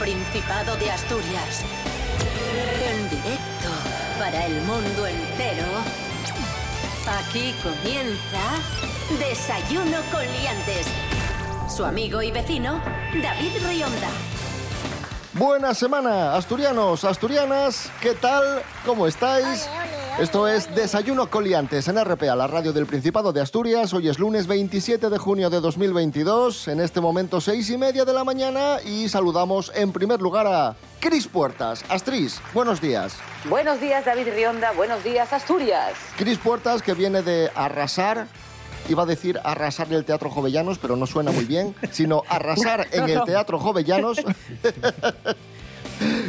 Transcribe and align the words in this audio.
Principado 0.00 0.76
de 0.76 0.90
Asturias. 0.90 1.62
En 2.82 3.10
directo 3.10 3.68
para 4.18 4.46
el 4.46 4.62
mundo 4.62 5.06
entero. 5.06 5.66
Aquí 7.06 7.54
comienza 7.62 8.40
Desayuno 9.18 9.98
con 10.10 10.22
Liantes. 10.22 10.86
Su 11.68 11.84
amigo 11.84 12.22
y 12.22 12.30
vecino, 12.30 12.80
David 13.22 13.52
Rionda. 13.68 14.08
Buena 15.34 15.74
semana, 15.74 16.34
asturianos, 16.34 17.04
asturianas, 17.04 17.92
¿qué 18.00 18.14
tal? 18.14 18.62
¿Cómo 18.86 19.06
estáis? 19.06 19.68
Esto 20.20 20.46
es 20.46 20.74
Desayuno 20.74 21.30
Coliantes 21.30 21.88
en 21.88 21.98
RPA, 22.04 22.36
la 22.36 22.46
radio 22.46 22.74
del 22.74 22.84
Principado 22.84 23.32
de 23.32 23.40
Asturias. 23.40 23.94
Hoy 23.94 24.06
es 24.10 24.18
lunes 24.18 24.46
27 24.46 25.08
de 25.08 25.16
junio 25.16 25.48
de 25.48 25.62
2022, 25.62 26.68
en 26.68 26.80
este 26.80 27.00
momento 27.00 27.40
seis 27.40 27.70
y 27.70 27.78
media 27.78 28.04
de 28.04 28.12
la 28.12 28.22
mañana 28.22 28.82
y 28.84 29.08
saludamos 29.08 29.72
en 29.74 29.92
primer 29.92 30.20
lugar 30.20 30.46
a 30.46 30.76
Cris 31.00 31.26
Puertas. 31.26 31.86
Astris, 31.88 32.38
buenos 32.52 32.82
días. 32.82 33.16
Buenos 33.48 33.80
días, 33.80 34.04
David 34.04 34.28
Rionda. 34.34 34.72
Buenos 34.72 35.02
días, 35.02 35.32
Asturias. 35.32 35.94
Cris 36.18 36.36
Puertas, 36.36 36.82
que 36.82 36.92
viene 36.92 37.22
de 37.22 37.50
arrasar 37.54 38.26
iba 38.90 39.04
a 39.04 39.06
decir 39.06 39.40
arrasar 39.42 39.86
en 39.86 39.94
el 39.94 40.04
Teatro 40.04 40.28
Jovellanos, 40.28 40.78
pero 40.78 40.96
no 40.96 41.06
suena 41.06 41.30
muy 41.30 41.46
bien, 41.46 41.74
sino 41.92 42.24
arrasar 42.28 42.88
en 42.92 43.08
el 43.08 43.24
Teatro 43.24 43.58
Jovellanos 43.58 44.18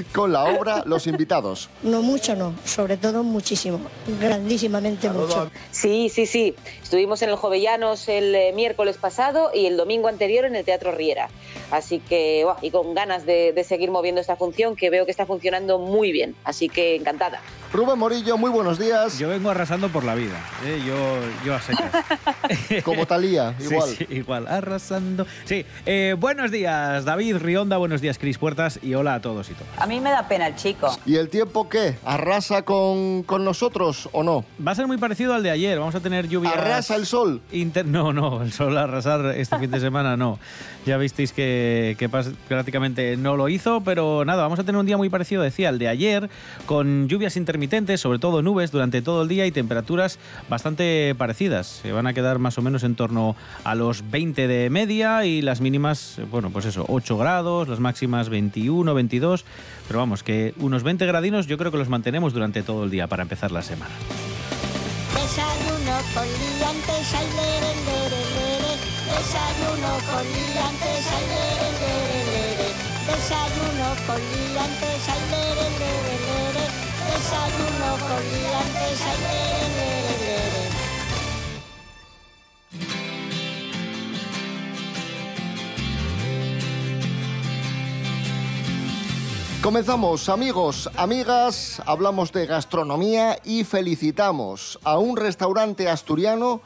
con 0.03 0.31
la 0.31 0.45
obra 0.45 0.83
Los 0.85 1.07
Invitados. 1.07 1.69
No 1.83 2.01
mucho, 2.01 2.35
no, 2.35 2.53
sobre 2.65 2.97
todo 2.97 3.23
muchísimo, 3.23 3.79
grandísimamente 4.19 5.09
mucho. 5.09 5.49
Sí, 5.71 6.09
sí, 6.09 6.25
sí. 6.25 6.55
Estuvimos 6.81 7.21
en 7.21 7.29
el 7.29 7.35
Jovellanos 7.35 8.07
el 8.09 8.33
eh, 8.35 8.51
miércoles 8.53 8.97
pasado 8.97 9.51
y 9.53 9.65
el 9.65 9.77
domingo 9.77 10.07
anterior 10.07 10.45
en 10.45 10.55
el 10.55 10.65
Teatro 10.65 10.91
Riera. 10.91 11.29
Así 11.71 11.99
que, 11.99 12.45
y 12.61 12.71
con 12.71 12.93
ganas 12.93 13.25
de, 13.25 13.53
de 13.53 13.63
seguir 13.63 13.91
moviendo 13.91 14.19
esta 14.19 14.35
función 14.35 14.75
que 14.75 14.89
veo 14.89 15.05
que 15.05 15.11
está 15.11 15.25
funcionando 15.25 15.79
muy 15.79 16.11
bien. 16.11 16.35
Así 16.43 16.69
que 16.69 16.95
encantada. 16.95 17.41
Rubén 17.73 17.97
Morillo, 17.97 18.37
muy 18.37 18.49
buenos 18.49 18.77
días. 18.77 19.17
Yo 19.17 19.29
vengo 19.29 19.49
arrasando 19.49 19.87
por 19.87 20.03
la 20.03 20.13
vida, 20.13 20.37
¿eh? 20.65 20.81
yo, 20.85 20.95
yo 21.45 21.55
a 21.55 21.61
secas. 21.61 21.89
Como 22.83 23.05
Talía, 23.05 23.55
igual. 23.61 23.89
Sí, 23.89 23.95
sí, 23.95 24.07
igual, 24.09 24.45
arrasando. 24.47 25.25
Sí, 25.45 25.65
eh, 25.85 26.15
buenos 26.19 26.51
días 26.51 27.05
David 27.05 27.37
Rionda, 27.37 27.77
buenos 27.77 28.01
días 28.01 28.17
Cris 28.17 28.37
Puertas 28.37 28.79
y 28.81 28.93
hola 28.95 29.15
a 29.15 29.21
todos 29.21 29.49
y 29.49 29.53
todas. 29.53 29.71
A 29.91 29.93
mí 29.93 29.99
me 29.99 30.09
da 30.09 30.25
pena 30.25 30.47
el 30.47 30.55
chico. 30.55 30.89
¿Y 31.05 31.17
el 31.17 31.27
tiempo 31.27 31.67
qué? 31.67 31.97
¿Arrasa 32.05 32.61
con, 32.61 33.23
con 33.23 33.43
nosotros 33.43 34.07
o 34.13 34.23
no? 34.23 34.45
Va 34.65 34.71
a 34.71 34.75
ser 34.75 34.87
muy 34.87 34.97
parecido 34.97 35.33
al 35.33 35.43
de 35.43 35.51
ayer, 35.51 35.77
vamos 35.77 35.93
a 35.95 35.99
tener 35.99 36.29
lluvias... 36.29 36.53
¿Arrasa 36.53 36.95
el 36.95 37.05
sol? 37.05 37.41
Inter... 37.51 37.85
No, 37.85 38.13
no, 38.13 38.41
el 38.41 38.53
sol 38.53 38.77
a 38.77 38.83
arrasar 38.83 39.35
este 39.35 39.59
fin 39.59 39.69
de 39.69 39.81
semana 39.81 40.15
no. 40.15 40.39
Ya 40.85 40.97
visteis 40.97 41.31
que, 41.31 42.09
prácticamente 42.47 43.15
no 43.15 43.37
lo 43.37 43.49
hizo, 43.49 43.81
pero 43.81 44.25
nada, 44.25 44.41
vamos 44.43 44.59
a 44.59 44.63
tener 44.63 44.79
un 44.79 44.85
día 44.85 44.97
muy 44.97 45.09
parecido, 45.09 45.43
decía, 45.43 45.69
al 45.69 45.77
de 45.77 45.87
ayer, 45.87 46.29
con 46.65 47.07
lluvias 47.07 47.37
intermitentes 47.37 48.01
sobre 48.01 48.17
todo 48.17 48.41
nubes 48.41 48.71
durante 48.71 49.01
todo 49.01 49.21
el 49.21 49.27
día 49.27 49.45
y 49.45 49.51
temperaturas 49.51 50.17
bastante 50.49 51.13
parecidas. 51.17 51.81
Se 51.83 51.91
van 51.91 52.07
a 52.07 52.13
quedar 52.13 52.39
más 52.39 52.57
o 52.57 52.61
menos 52.61 52.83
en 52.83 52.95
torno 52.95 53.35
a 53.63 53.75
los 53.75 54.09
20 54.09 54.47
de 54.47 54.69
media 54.69 55.25
y 55.25 55.41
las 55.41 55.61
mínimas, 55.61 56.19
bueno, 56.31 56.49
pues 56.49 56.65
eso, 56.65 56.85
8 56.87 57.17
grados, 57.17 57.67
las 57.67 57.79
máximas 57.79 58.29
21, 58.29 58.93
22, 58.93 59.45
pero 59.87 59.99
vamos, 59.99 60.23
que 60.23 60.53
unos 60.57 60.83
20 60.83 61.05
gradinos 61.05 61.47
yo 61.47 61.57
creo 61.57 61.71
que 61.71 61.77
los 61.77 61.89
mantenemos 61.89 62.33
durante 62.33 62.63
todo 62.63 62.85
el 62.85 62.89
día 62.89 63.07
para 63.07 63.23
empezar 63.23 63.51
la 63.51 63.61
semana. 63.61 63.93
Desayuno 65.13 65.97
con 66.13 66.25
lere. 67.35 68.00
Desayuno 69.21 69.91
con 70.09 70.25
liantes, 70.25 71.05
ay, 71.13 71.25
lere, 71.29 71.69
lere, 71.81 72.19
lere. 72.31 72.69
Desayuno 73.05 73.87
con 74.07 74.17
liantes, 74.17 75.03
ay, 75.13 75.23
lere, 75.29 75.67
lere, 75.77 76.15
lere. 76.25 76.65
Desayuno 77.05 77.89
con 78.01 78.21
liantes, 78.33 78.99
ay, 79.05 79.17
lere, 79.21 79.67
lere, 79.77 80.15
lere. 80.25 80.63
Comenzamos, 89.61 90.29
amigos, 90.29 90.89
amigas, 90.95 91.79
hablamos 91.85 92.31
de 92.31 92.47
gastronomía 92.47 93.37
y 93.45 93.65
felicitamos 93.65 94.79
a 94.83 94.97
un 94.97 95.15
restaurante 95.15 95.87
asturiano 95.87 96.63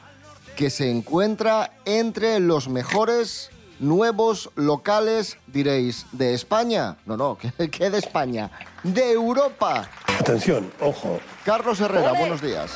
que 0.56 0.70
se 0.70 0.90
encuentra 0.90 1.70
entre 1.84 2.40
los 2.40 2.68
mejores 2.68 3.50
nuevos 3.78 4.50
locales, 4.56 5.36
diréis, 5.46 6.06
¿de 6.12 6.32
España? 6.32 6.96
No, 7.04 7.16
no, 7.16 7.38
¿qué, 7.58 7.70
qué 7.70 7.90
de 7.90 7.98
España? 7.98 8.50
De 8.82 9.12
Europa. 9.12 9.88
Atención, 10.18 10.72
ojo. 10.80 11.20
Carlos 11.44 11.78
Herrera, 11.80 12.12
buenos 12.12 12.40
días. 12.40 12.72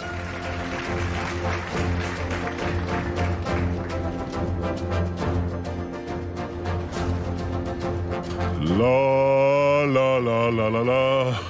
La 8.60 9.86
la 9.86 10.20
la 10.20 10.50
la 10.50 10.70
la 10.70 10.84
la. 10.84 11.41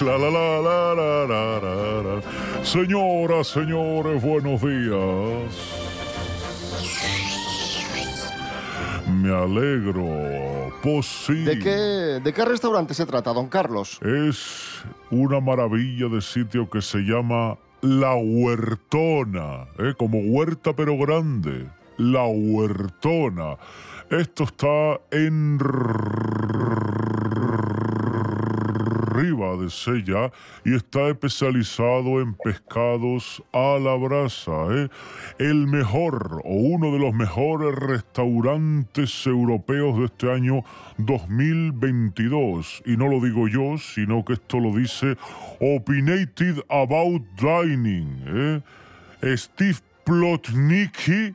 La 0.00 0.18
la 0.18 0.30
la 0.30 0.60
la 0.60 0.94
la 0.94 1.26
la 1.26 1.60
la 1.60 2.02
la. 2.02 2.39
Señoras, 2.62 3.48
señores, 3.48 4.22
buenos 4.22 4.60
días. 4.60 5.52
Me 9.20 9.34
alegro. 9.34 10.70
Pues 10.82 11.06
sí. 11.06 11.44
¿De 11.44 11.58
qué, 11.58 12.20
¿De 12.22 12.32
qué 12.32 12.44
restaurante 12.44 12.94
se 12.94 13.06
trata, 13.06 13.32
don 13.32 13.48
Carlos? 13.48 13.98
Es 14.02 14.82
una 15.10 15.40
maravilla 15.40 16.08
de 16.08 16.20
sitio 16.20 16.68
que 16.70 16.80
se 16.80 16.98
llama 16.98 17.58
La 17.82 18.14
Huertona, 18.14 19.66
¿eh? 19.78 19.94
como 19.98 20.20
huerta 20.20 20.74
pero 20.74 20.96
grande. 20.98 21.66
La 21.96 22.24
Huertona. 22.24 23.56
Esto 24.10 24.44
está 24.44 25.00
en 25.10 25.58
Riva 29.20 29.54
de 29.56 29.68
Sella 29.68 30.32
y 30.64 30.74
está 30.74 31.08
especializado 31.08 32.22
en 32.22 32.32
pescados 32.34 33.42
a 33.52 33.78
la 33.78 33.94
brasa. 33.94 34.52
¿eh? 34.70 34.88
El 35.38 35.66
mejor 35.66 36.40
o 36.42 36.54
uno 36.54 36.90
de 36.90 36.98
los 36.98 37.12
mejores 37.12 37.74
restaurantes 37.74 39.26
europeos 39.26 39.98
de 39.98 40.06
este 40.06 40.32
año 40.32 40.64
2022. 40.96 42.82
Y 42.86 42.96
no 42.96 43.08
lo 43.08 43.20
digo 43.20 43.46
yo, 43.46 43.76
sino 43.76 44.24
que 44.24 44.32
esto 44.34 44.58
lo 44.58 44.74
dice 44.74 45.18
Opinated 45.60 46.64
About 46.70 47.22
Dining. 47.38 48.24
¿eh? 48.26 49.36
Steve 49.36 49.80
Plotnicki 50.04 51.34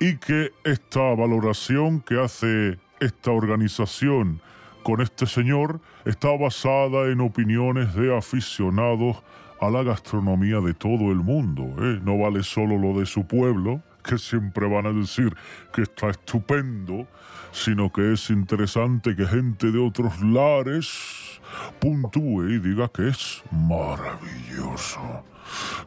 y 0.00 0.16
que 0.16 0.50
esta 0.64 1.14
valoración 1.14 2.00
que 2.00 2.20
hace 2.20 2.78
esta 2.98 3.30
organización 3.30 4.40
con 4.82 5.00
este 5.00 5.26
señor 5.26 5.80
está 6.04 6.36
basada 6.36 7.10
en 7.10 7.20
opiniones 7.20 7.94
de 7.94 8.16
aficionados 8.16 9.22
a 9.60 9.70
la 9.70 9.82
gastronomía 9.82 10.60
de 10.60 10.74
todo 10.74 11.12
el 11.12 11.16
mundo. 11.16 11.62
¿eh? 11.78 12.00
No 12.02 12.18
vale 12.18 12.42
solo 12.42 12.78
lo 12.78 12.98
de 12.98 13.06
su 13.06 13.26
pueblo, 13.26 13.82
que 14.02 14.18
siempre 14.18 14.66
van 14.66 14.86
a 14.86 14.92
decir 14.92 15.34
que 15.72 15.82
está 15.82 16.10
estupendo, 16.10 17.06
sino 17.52 17.92
que 17.92 18.12
es 18.12 18.30
interesante 18.30 19.14
que 19.14 19.26
gente 19.26 19.70
de 19.70 19.78
otros 19.78 20.20
lares 20.22 21.40
puntúe 21.78 22.48
y 22.48 22.58
diga 22.58 22.88
que 22.88 23.08
es 23.08 23.42
maravilloso. 23.50 25.00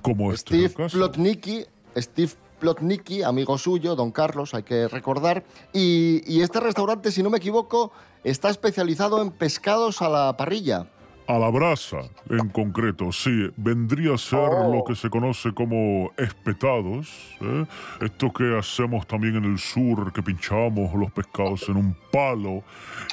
Como 0.01 0.31
este 0.33 0.67
Steve 0.67 0.89
Plotnicki, 0.89 1.65
Steve 1.95 2.31
Plotnicki, 2.59 3.23
amigo 3.23 3.57
suyo, 3.57 3.95
don 3.95 4.11
Carlos, 4.11 4.53
hay 4.53 4.63
que 4.63 4.87
recordar. 4.87 5.43
Y, 5.71 6.21
y, 6.27 6.41
este 6.41 6.59
restaurante, 6.59 7.11
si 7.11 7.23
no 7.23 7.29
me 7.29 7.37
equivoco, 7.37 7.91
está 8.23 8.49
especializado 8.49 9.21
en 9.21 9.31
pescados 9.31 10.01
a 10.01 10.09
la 10.09 10.37
parrilla. 10.37 10.87
A 11.25 11.39
la 11.39 11.49
brasa, 11.49 11.99
en 12.29 12.49
concreto, 12.49 13.13
sí. 13.13 13.49
Vendría 13.55 14.15
a 14.15 14.17
ser 14.17 14.39
Oh. 14.39 14.75
lo 14.75 14.83
que 14.83 14.93
se 14.93 15.09
conoce 15.09 15.53
como 15.53 16.11
espetados. 16.17 17.07
¿eh? 17.39 17.65
Esto 18.01 18.33
que 18.33 18.57
hacemos 18.57 19.07
también 19.07 19.37
en 19.37 19.45
el 19.45 19.57
sur, 19.57 20.11
que 20.11 20.21
pinchamos 20.21 20.93
los 20.93 21.11
pescados 21.13 21.69
en 21.69 21.77
un 21.77 21.95
palo 22.11 22.61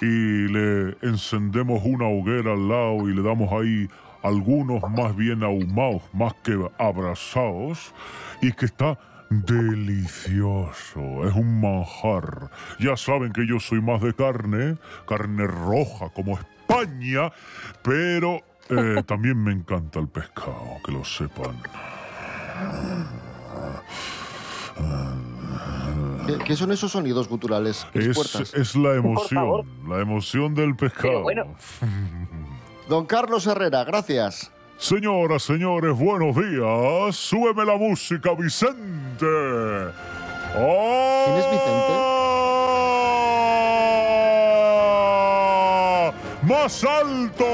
y 0.02 0.48
le 0.48 0.96
encendemos 1.02 1.82
una 1.84 2.08
hoguera 2.08 2.52
al 2.54 2.68
lado 2.68 3.08
y 3.08 3.14
le 3.14 3.22
damos 3.22 3.52
ahí 3.52 3.88
algunos 4.22 4.82
más 4.90 5.14
bien 5.14 5.44
ahumados, 5.44 6.02
más 6.12 6.34
que 6.42 6.58
abrasados, 6.78 7.94
y 8.42 8.52
que 8.52 8.66
está 8.66 8.98
delicioso, 9.30 11.26
es 11.26 11.34
un 11.34 11.60
manjar. 11.60 12.50
Ya 12.80 12.96
saben 12.96 13.32
que 13.32 13.46
yo 13.46 13.60
soy 13.60 13.80
más 13.80 14.02
de 14.02 14.12
carne, 14.12 14.76
carne 15.06 15.46
roja 15.46 16.10
como 16.10 16.36
España, 16.36 17.32
pero 17.82 18.40
eh, 18.68 19.02
también 19.06 19.42
me 19.42 19.52
encanta 19.52 20.00
el 20.00 20.08
pescado, 20.08 20.78
que 20.84 20.92
lo 20.92 21.04
sepan. 21.04 21.56
¿Qué, 26.26 26.38
qué 26.44 26.56
son 26.56 26.72
esos 26.72 26.90
sonidos 26.92 27.28
guturales? 27.28 27.86
¿Qué 27.92 28.00
Es, 28.00 28.54
es 28.54 28.74
la 28.74 28.94
emoción, 28.94 29.88
la 29.88 30.00
emoción 30.00 30.54
del 30.54 30.74
pescado. 30.74 31.22
bueno. 31.22 31.54
Don 32.88 33.06
Carlos 33.06 33.46
Herrera, 33.46 33.84
gracias. 33.84 34.50
Señoras, 34.80 35.42
señores, 35.42 35.94
buenos 35.94 36.34
días. 36.34 37.14
Súbeme 37.14 37.66
la 37.66 37.76
música, 37.76 38.32
Vicente. 38.32 39.26
¿Quién 40.54 41.36
es 41.36 41.44
Vicente? 41.50 41.92
¡Ah! 45.92 46.12
¡Más 46.42 46.82
alto! 46.82 47.44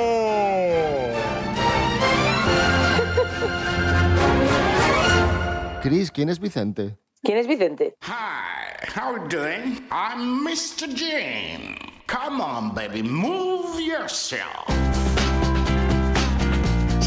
Cris, 5.83 6.13
¿quién 6.13 6.29
es 6.29 6.39
Vicente? 6.39 6.97
¿Quién 7.25 7.39
es 7.39 7.49
Vicente? 7.49 7.97
Hi, 8.03 8.87
how 8.95 9.17
you 9.17 9.27
doing? 9.29 9.85
I'm 9.91 10.45
Mr. 10.47 10.87
Jane. 10.95 11.77
Come 12.07 12.41
on, 12.41 12.73
baby, 12.73 13.03
move 13.03 13.81
yourself. 13.81 14.65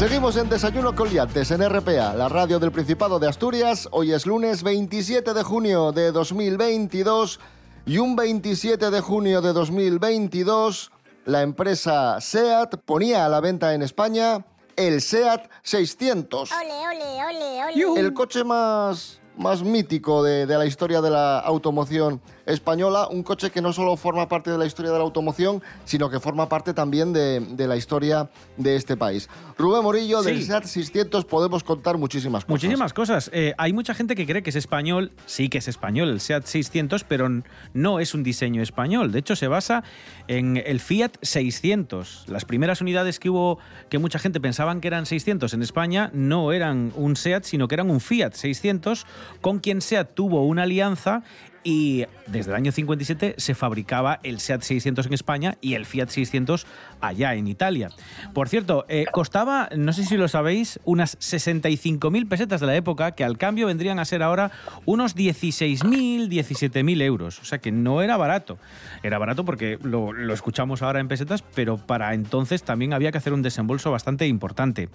Seguimos 0.00 0.34
en 0.38 0.48
Desayuno 0.48 0.94
con 0.94 1.10
Liantes 1.10 1.50
en 1.50 1.60
RPA, 1.60 2.14
la 2.14 2.30
radio 2.30 2.58
del 2.58 2.72
Principado 2.72 3.18
de 3.18 3.28
Asturias. 3.28 3.86
Hoy 3.92 4.14
es 4.14 4.24
lunes 4.24 4.62
27 4.62 5.34
de 5.34 5.42
junio 5.42 5.92
de 5.92 6.10
2022 6.10 7.38
y 7.84 7.98
un 7.98 8.16
27 8.16 8.90
de 8.90 9.00
junio 9.02 9.42
de 9.42 9.52
2022 9.52 10.90
la 11.26 11.42
empresa 11.42 12.18
SEAT 12.18 12.76
ponía 12.86 13.26
a 13.26 13.28
la 13.28 13.40
venta 13.40 13.74
en 13.74 13.82
España 13.82 14.46
el 14.74 15.02
SEAT 15.02 15.50
600. 15.64 16.50
Ole, 16.50 16.96
ole, 16.96 17.24
ole, 17.26 17.84
ole. 17.90 18.00
El 18.00 18.14
coche 18.14 18.42
más, 18.42 19.20
más 19.36 19.62
mítico 19.62 20.22
de, 20.22 20.46
de 20.46 20.56
la 20.56 20.64
historia 20.64 21.02
de 21.02 21.10
la 21.10 21.40
automoción 21.40 22.22
española, 22.46 23.08
un 23.08 23.22
coche 23.22 23.50
que 23.50 23.60
no 23.62 23.72
solo 23.72 23.96
forma 23.96 24.28
parte 24.28 24.50
de 24.50 24.58
la 24.58 24.66
historia 24.66 24.90
de 24.92 24.98
la 24.98 25.04
automoción, 25.04 25.62
sino 25.84 26.10
que 26.10 26.20
forma 26.20 26.48
parte 26.48 26.74
también 26.74 27.12
de, 27.12 27.40
de 27.40 27.66
la 27.66 27.76
historia 27.76 28.30
de 28.56 28.76
este 28.76 28.96
país. 28.96 29.28
Rubén 29.58 29.82
Morillo, 29.82 30.22
del 30.22 30.38
Sí. 30.38 30.44
SEAT 30.46 30.64
600 30.64 31.24
podemos 31.24 31.62
contar 31.64 31.98
muchísimas 31.98 32.44
cosas. 32.44 32.50
Muchísimas 32.50 32.92
cosas. 32.92 33.30
Eh, 33.32 33.54
hay 33.58 33.72
mucha 33.72 33.94
gente 33.94 34.14
que 34.14 34.26
cree 34.26 34.42
que 34.42 34.50
es 34.50 34.56
español, 34.56 35.12
sí 35.26 35.48
que 35.48 35.58
es 35.58 35.68
español 35.68 36.08
el 36.08 36.20
SEAT 36.20 36.44
600, 36.46 37.04
pero 37.04 37.28
no 37.74 38.00
es 38.00 38.14
un 38.14 38.22
diseño 38.22 38.62
español. 38.62 39.12
De 39.12 39.18
hecho, 39.18 39.36
se 39.36 39.48
basa 39.48 39.84
en 40.28 40.56
el 40.64 40.80
Fiat 40.80 41.12
600. 41.22 42.24
Las 42.28 42.44
primeras 42.44 42.80
unidades 42.80 43.18
que 43.18 43.30
hubo, 43.30 43.58
que 43.88 43.98
mucha 43.98 44.18
gente 44.18 44.40
pensaban 44.40 44.80
que 44.80 44.88
eran 44.88 45.06
600 45.06 45.52
en 45.54 45.62
España, 45.62 46.10
no 46.14 46.52
eran 46.52 46.92
un 46.96 47.16
SEAT, 47.16 47.44
sino 47.44 47.68
que 47.68 47.74
eran 47.74 47.90
un 47.90 48.00
Fiat 48.00 48.32
600, 48.34 49.06
con 49.40 49.58
quien 49.58 49.80
SEAT 49.80 50.14
tuvo 50.14 50.44
una 50.46 50.62
alianza 50.62 51.22
y 51.64 52.04
desde 52.26 52.50
el 52.50 52.56
año 52.56 52.72
57 52.72 53.34
se 53.36 53.54
fabricaba 53.54 54.20
el 54.22 54.40
SEAT 54.40 54.62
600 54.62 55.06
en 55.06 55.12
España 55.12 55.58
y 55.60 55.74
el 55.74 55.86
Fiat 55.86 56.08
600 56.08 56.66
allá 57.00 57.34
en 57.34 57.48
Italia. 57.48 57.90
Por 58.32 58.48
cierto, 58.48 58.84
eh, 58.88 59.06
costaba, 59.12 59.68
no 59.76 59.92
sé 59.92 60.04
si 60.04 60.16
lo 60.16 60.28
sabéis, 60.28 60.80
unas 60.84 61.18
65.000 61.18 62.28
pesetas 62.28 62.60
de 62.60 62.66
la 62.66 62.76
época, 62.76 63.12
que 63.12 63.24
al 63.24 63.38
cambio 63.38 63.66
vendrían 63.66 63.98
a 63.98 64.04
ser 64.04 64.22
ahora 64.22 64.50
unos 64.86 65.16
16.000, 65.16 66.28
17.000 66.28 67.02
euros. 67.02 67.40
O 67.40 67.44
sea 67.44 67.58
que 67.58 67.72
no 67.72 68.02
era 68.02 68.16
barato. 68.16 68.58
Era 69.02 69.18
barato 69.18 69.44
porque 69.44 69.78
lo, 69.82 70.12
lo 70.12 70.34
escuchamos 70.34 70.82
ahora 70.82 71.00
en 71.00 71.08
pesetas, 71.08 71.42
pero 71.54 71.78
para 71.78 72.14
entonces 72.14 72.62
también 72.62 72.92
había 72.92 73.12
que 73.12 73.18
hacer 73.18 73.32
un 73.32 73.42
desembolso 73.42 73.90
bastante 73.90 74.26
importante. 74.26 74.88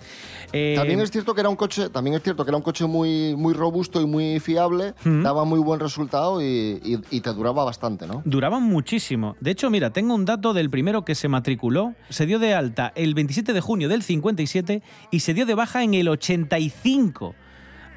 Eh, 0.53 0.75
También 0.77 1.01
es 1.01 1.11
cierto 1.11 1.33
que 1.33 1.41
era 1.41 1.49
un 1.49 1.55
coche, 1.55 1.89
también 1.89 2.15
es 2.15 2.23
cierto 2.23 2.45
que 2.45 2.51
era 2.51 2.57
un 2.57 2.63
coche 2.63 2.85
muy, 2.85 3.35
muy 3.35 3.53
robusto 3.53 4.01
y 4.01 4.05
muy 4.05 4.39
fiable, 4.39 4.93
daba 5.03 5.43
muy 5.45 5.59
buen 5.59 5.79
resultado 5.79 6.41
y, 6.41 6.54
y- 7.11 7.21
te 7.21 7.33
duraba 7.33 7.63
bastante, 7.63 8.05
¿no? 8.07 8.21
Duraban 8.25 8.63
muchísimo. 8.63 9.35
De 9.39 9.51
hecho, 9.51 9.69
mira, 9.69 9.91
tengo 9.91 10.13
un 10.13 10.25
dato 10.25 10.53
del 10.53 10.69
primero 10.69 11.03
que 11.05 11.15
se 11.15 11.27
matriculó. 11.27 11.93
Se 12.09 12.25
dio 12.25 12.39
de 12.39 12.53
alta 12.53 12.91
el 12.95 13.13
27 13.13 13.53
de 13.53 13.61
junio 13.61 13.89
del 13.89 14.03
57 14.03 14.81
y 15.11 15.19
se 15.21 15.33
dio 15.33 15.45
de 15.45 15.55
baja 15.55 15.83
en 15.83 15.93
el 15.93 16.07
85. 16.07 17.35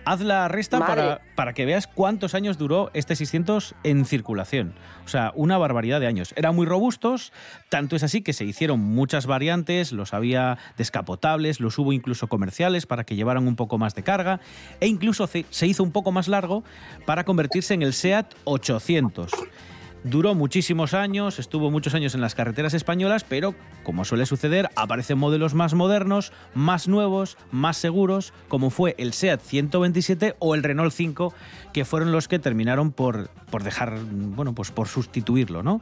Haz 0.08 0.22
la 0.22 0.48
resta 0.48 0.78
para, 0.78 1.20
para 1.34 1.52
que 1.52 1.66
veas 1.66 1.86
cuántos 1.86 2.34
años 2.34 2.56
duró 2.56 2.90
este 2.94 3.14
600 3.14 3.74
en 3.84 4.06
circulación. 4.06 4.72
O 5.04 5.08
sea, 5.08 5.32
una 5.34 5.58
barbaridad 5.58 6.00
de 6.00 6.06
años. 6.06 6.32
Eran 6.34 6.56
muy 6.56 6.64
robustos, 6.64 7.30
tanto 7.68 7.94
es 7.94 8.02
así 8.02 8.22
que 8.22 8.32
se 8.32 8.46
hicieron 8.46 8.80
muchas 8.80 9.26
variantes, 9.26 9.92
los 9.92 10.14
había 10.14 10.56
descapotables, 10.78 11.60
los 11.60 11.78
hubo 11.78 11.92
incluso 11.92 12.26
comerciales 12.26 12.86
para 12.86 13.04
que 13.04 13.16
llevaran 13.16 13.46
un 13.46 13.54
poco 13.54 13.76
más 13.76 13.94
de 13.94 14.02
carga, 14.02 14.40
e 14.80 14.86
incluso 14.86 15.26
se 15.26 15.44
se 15.50 15.66
hizo 15.66 15.82
un 15.82 15.92
poco 15.92 16.10
más 16.10 16.26
largo 16.26 16.64
para 17.04 17.24
convertirse 17.24 17.74
en 17.74 17.82
el 17.82 17.92
SEAT 17.92 18.32
800. 18.44 19.30
Duró 20.04 20.34
muchísimos 20.34 20.94
años, 20.94 21.38
estuvo 21.38 21.70
muchos 21.70 21.94
años 21.94 22.14
en 22.14 22.20
las 22.20 22.34
carreteras 22.34 22.74
españolas, 22.74 23.24
pero 23.24 23.54
como 23.82 24.04
suele 24.04 24.26
suceder, 24.26 24.70
aparecen 24.76 25.18
modelos 25.18 25.54
más 25.54 25.74
modernos, 25.74 26.32
más 26.54 26.88
nuevos, 26.88 27.36
más 27.50 27.76
seguros, 27.76 28.32
como 28.48 28.70
fue 28.70 28.94
el 28.98 29.12
SEAT 29.12 29.40
127 29.40 30.36
o 30.38 30.54
el 30.54 30.62
Renault 30.62 30.92
5, 30.92 31.34
que 31.72 31.84
fueron 31.84 32.12
los 32.12 32.28
que 32.28 32.38
terminaron 32.38 32.92
por, 32.92 33.28
por 33.50 33.64
dejar, 33.64 33.98
bueno, 34.10 34.54
pues 34.54 34.70
por 34.70 34.88
sustituirlo, 34.88 35.62
¿no? 35.62 35.80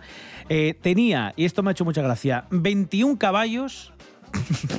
Eh, 0.49 0.75
tenía, 0.81 1.35
y 1.37 1.45
esto 1.45 1.63
me 1.63 1.71
ha 1.71 1.73
hecho 1.73 1.85
mucha 1.85 2.03
gracia, 2.03 2.47
21 2.51 3.19
caballos 3.19 3.93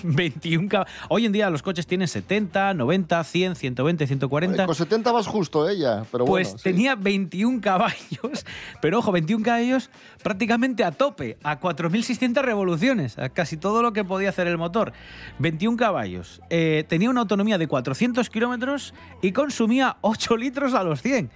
21 0.03 0.69
caballos. 0.69 0.91
Hoy 1.09 1.25
en 1.25 1.31
día 1.31 1.49
los 1.49 1.61
coches 1.61 1.87
tienen 1.87 2.07
70, 2.07 2.73
90, 2.73 3.23
100, 3.23 3.55
120, 3.55 4.07
140. 4.07 4.63
Eh, 4.63 4.65
Con 4.65 4.75
70 4.75 5.11
vas 5.11 5.27
justo 5.27 5.67
ella, 5.69 6.03
pero 6.11 6.25
Pues 6.25 6.47
bueno. 6.49 6.57
sí. 6.59 6.63
tenía 6.63 6.95
21 6.95 7.61
caballos, 7.61 8.45
pero 8.81 8.99
ojo, 8.99 9.11
21 9.11 9.43
caballos 9.43 9.89
prácticamente 10.23 10.83
a 10.83 10.91
tope, 10.91 11.37
a 11.43 11.59
4.600 11.59 12.41
revoluciones, 12.43 13.17
a 13.17 13.29
casi 13.29 13.57
todo 13.57 13.81
lo 13.81 13.93
que 13.93 14.03
podía 14.03 14.29
hacer 14.29 14.47
el 14.47 14.57
motor. 14.57 14.93
21 15.39 15.77
caballos. 15.77 16.41
Eh, 16.49 16.85
tenía 16.87 17.09
una 17.09 17.21
autonomía 17.21 17.57
de 17.57 17.67
400 17.67 18.29
kilómetros 18.29 18.93
y 19.21 19.31
consumía 19.31 19.97
8 20.01 20.37
litros 20.37 20.73
a 20.73 20.83
los 20.83 21.01
100. 21.01 21.29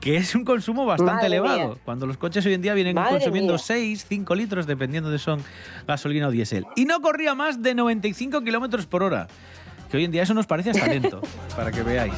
Que 0.00 0.16
es 0.16 0.34
un 0.34 0.44
consumo 0.44 0.86
bastante 0.86 1.14
Madre 1.14 1.26
elevado. 1.26 1.68
mía. 1.70 1.78
Cuando 1.84 2.06
los 2.06 2.16
coches 2.16 2.44
hoy 2.46 2.54
en 2.54 2.62
día 2.62 2.74
vienen 2.74 2.94
Madre 2.94 3.12
consumiendo 3.12 3.54
mía. 3.54 3.58
6, 3.58 4.06
5 4.08 4.34
litros, 4.34 4.66
dependiendo 4.66 5.10
de 5.10 5.18
son 5.18 5.42
gasolina 5.86 6.28
o 6.28 6.30
diésel. 6.30 6.64
Y 6.76 6.84
no 6.84 7.00
corría 7.00 7.34
más 7.34 7.62
de 7.62 7.74
95 7.74 8.42
kilómetros 8.42 8.86
por 8.86 9.02
hora. 9.02 9.26
Que 9.90 9.96
hoy 9.96 10.04
en 10.04 10.12
día 10.12 10.22
eso 10.22 10.34
nos 10.34 10.46
parece 10.46 10.70
hasta 10.70 10.86
lento, 10.86 11.20
para 11.56 11.70
que 11.72 11.82
veáis. 11.82 12.14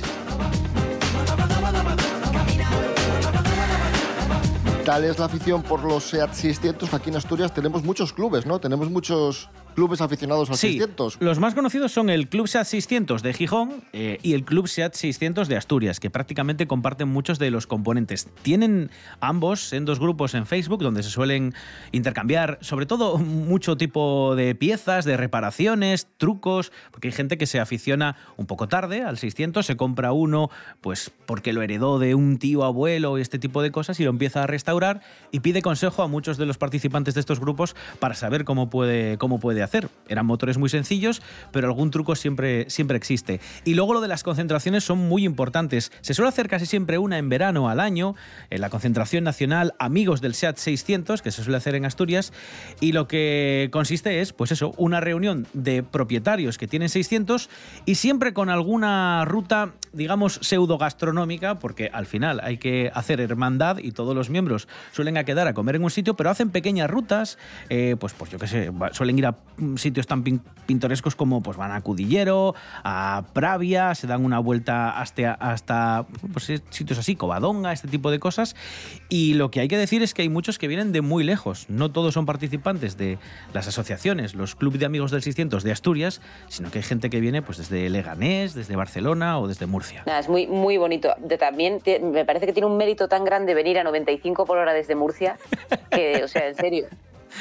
Tal 4.85 5.05
es 5.05 5.19
la 5.19 5.27
afición 5.27 5.63
por 5.63 5.85
los 5.85 6.05
SEAT 6.05 6.33
600 6.33 6.89
que 6.89 6.97
aquí 6.97 7.11
en 7.11 7.17
Asturias 7.17 7.53
tenemos 7.53 7.85
muchos 7.85 8.13
clubes, 8.15 8.47
¿no? 8.47 8.59
Tenemos 8.59 8.91
muchos 8.91 9.51
clubes 9.79 10.01
aficionados 10.01 10.51
al 10.51 10.57
Sí, 10.57 10.71
600. 10.71 11.19
los 11.21 11.39
más 11.39 11.55
conocidos 11.55 11.93
son 11.93 12.11
el 12.11 12.29
Club 12.29 12.49
SEAT 12.49 12.65
600 12.67 13.23
de 13.23 13.33
Gijón 13.33 13.85
eh, 13.93 14.19
y 14.25 14.33
el 14.35 14.45
Club 14.45 14.67
SEAT 14.67 14.93
600 14.95 15.47
de 15.47 15.57
Asturias, 15.57 16.01
que 16.01 16.11
prácticamente 16.11 16.67
comparten 16.67 17.07
muchos 17.07 17.39
de 17.39 17.53
los 17.53 17.69
componentes. 17.69 18.27
Tienen 18.43 18.91
ambos 19.21 19.73
en 19.73 19.85
dos 19.85 20.01
grupos 20.01 20.35
en 20.35 20.47
Facebook 20.47 20.83
donde 20.83 21.05
se 21.05 21.11
suelen 21.11 21.55
intercambiar, 21.93 22.59
sobre 22.61 22.87
todo, 22.87 23.19
mucho 23.19 23.77
tipo 23.77 24.35
de 24.35 24.57
piezas, 24.57 25.05
de 25.05 25.17
reparaciones, 25.17 26.09
trucos, 26.17 26.73
porque 26.91 27.07
hay 27.07 27.13
gente 27.13 27.39
que 27.39 27.47
se 27.47 27.61
aficiona 27.61 28.17
un 28.37 28.47
poco 28.47 28.67
tarde 28.67 29.05
al 29.05 29.17
600, 29.17 29.65
se 29.65 29.77
compra 29.77 30.11
uno 30.11 30.51
pues 30.81 31.13
porque 31.25 31.53
lo 31.53 31.63
heredó 31.63 32.01
de 32.01 32.17
un 32.17 32.39
tío 32.39 32.65
abuelo 32.65 33.17
y 33.17 33.21
este 33.21 33.39
tipo 33.39 33.63
de 33.63 33.71
cosas 33.71 34.01
y 34.01 34.03
lo 34.03 34.11
empieza 34.11 34.43
a 34.43 34.49
restaurar 34.49 35.03
y 35.31 35.39
pide 35.39 35.63
consejo 35.63 36.03
a 36.03 36.09
muchos 36.09 36.37
de 36.37 36.47
los 36.47 36.59
participantes 36.59 37.15
de 37.15 37.21
estos 37.21 37.39
grupos 37.39 37.77
para 38.01 38.17
saber 38.17 38.45
cómo 38.45 38.71
puede, 38.71 39.19
cómo 39.19 39.39
puede 39.39 39.63
hacer. 39.63 39.68
Eran 40.09 40.27
motores 40.27 40.59
muy 40.59 40.69
sencillos, 40.69 41.23
pero 41.53 41.69
algún 41.69 41.91
truco 41.91 42.17
siempre, 42.17 42.69
siempre 42.71 42.97
existe. 42.97 43.41
Y 43.65 43.75
luego 43.75 43.95
lo 43.95 44.01
de 44.01 44.09
las 44.09 44.23
concentraciones 44.23 44.85
son 44.85 44.99
muy 44.99 45.25
importantes. 45.25 45.93
Se 46.01 46.15
suele 46.15 46.29
hacer 46.29 46.49
casi 46.49 46.67
siempre 46.67 46.99
una 46.99 47.19
en 47.19 47.29
verano 47.29 47.69
al 47.69 47.81
año, 47.81 48.15
en 48.51 48.61
la 48.61 48.71
concentración 48.71 49.25
nacional 49.25 49.75
Amigos 49.79 50.21
del 50.21 50.35
SEAT 50.35 50.57
600, 50.57 51.23
que 51.23 51.31
se 51.31 51.43
suele 51.43 51.57
hacer 51.57 51.75
en 51.75 51.85
Asturias, 51.85 52.33
y 52.81 52.93
lo 52.93 53.09
que 53.09 53.69
consiste 53.73 54.21
es, 54.21 54.33
pues 54.33 54.53
eso, 54.53 54.73
una 54.77 55.01
reunión 55.01 55.47
de 55.53 55.83
propietarios 55.83 56.59
que 56.59 56.67
tienen 56.67 56.89
600 56.89 57.49
y 57.85 57.97
siempre 57.97 58.33
con 58.33 58.51
alguna 58.51 59.25
ruta, 59.25 59.73
digamos, 59.93 60.39
pseudo 60.43 60.79
gastronómica, 60.79 61.59
porque 61.59 61.91
al 61.93 62.07
final 62.07 62.41
hay 62.43 62.59
que 62.59 62.91
hacer 62.95 63.21
hermandad 63.21 63.79
y 63.79 63.93
todos 63.93 64.15
los 64.15 64.31
miembros 64.31 64.69
suelen 64.93 65.17
a 65.17 65.25
quedar 65.25 65.49
a 65.49 65.55
comer 65.55 65.77
en 65.77 65.85
un 65.85 65.91
sitio, 65.91 66.15
pero 66.15 66.31
hacen 66.31 66.51
pequeñas 66.51 66.91
rutas, 66.91 67.39
eh, 67.69 67.97
pues, 67.99 68.13
pues 68.15 68.31
yo 68.31 68.39
qué 68.39 68.47
sé, 68.47 68.71
suelen 68.93 69.19
ir 69.19 69.27
a 69.27 69.37
sitios 69.77 70.07
tan 70.07 70.25
pin- 70.25 70.41
pintorescos 70.67 71.15
como 71.17 71.43
pues 71.43 71.57
van 71.57 71.73
a 71.73 71.81
Cudillero, 71.81 72.55
a 72.85 73.25
Pravia, 73.33 73.95
se 73.95 74.07
dan 74.07 74.25
una 74.25 74.39
vuelta 74.39 74.91
hasta, 75.01 75.33
hasta 75.35 76.07
pues, 76.33 76.51
eh, 76.51 76.61
sitios 76.71 76.99
así, 76.99 77.17
Covadonga, 77.17 77.73
este 77.73 77.89
tipo 77.89 78.11
de 78.11 78.19
cosas. 78.19 78.57
Y 79.09 79.35
lo 79.35 79.51
que 79.51 79.61
hay 79.61 79.69
que 79.69 79.79
decir 79.79 80.03
es 80.03 80.15
que 80.15 80.23
hay 80.23 80.29
muchos 80.29 80.59
que 80.59 80.69
vienen 80.69 80.93
de 80.93 81.01
muy 81.01 81.25
lejos. 81.25 81.67
No 81.69 81.91
todos 81.91 82.15
son 82.15 82.27
participantes 82.27 82.97
de 82.97 83.19
las 83.53 83.69
asociaciones, 83.69 84.35
los 84.35 84.55
clubes 84.55 84.81
de 84.81 84.87
amigos 84.87 85.11
del 85.11 85.23
600 85.23 85.63
de 85.65 85.73
Asturias, 85.73 86.21
sino 86.49 86.71
que 86.71 86.79
hay 86.79 86.85
gente 86.85 87.11
que 87.11 87.21
viene 87.21 87.43
pues 87.43 87.59
desde 87.59 87.89
Leganés, 87.91 88.55
desde 88.55 88.77
Barcelona 88.77 89.39
o 89.39 89.49
desde 89.49 89.67
Murcia. 89.67 90.05
Es 90.07 90.29
muy, 90.29 90.47
muy 90.47 90.77
bonito. 90.77 91.11
De- 91.19 91.39
también 91.39 91.81
me 92.13 92.25
parece 92.25 92.47
que 92.47 92.53
tiene 92.53 92.67
un 92.67 92.77
mérito 92.77 93.09
tan 93.09 93.25
grande 93.25 93.55
venir 93.55 93.79
a 93.79 93.85
95 93.85 94.45
por 94.47 94.59
hora 94.59 94.73
desde 94.73 94.95
Murcia, 94.95 95.39
que, 95.91 96.23
o 96.25 96.29
sea, 96.29 96.49
en 96.49 96.55
serio. 96.55 96.87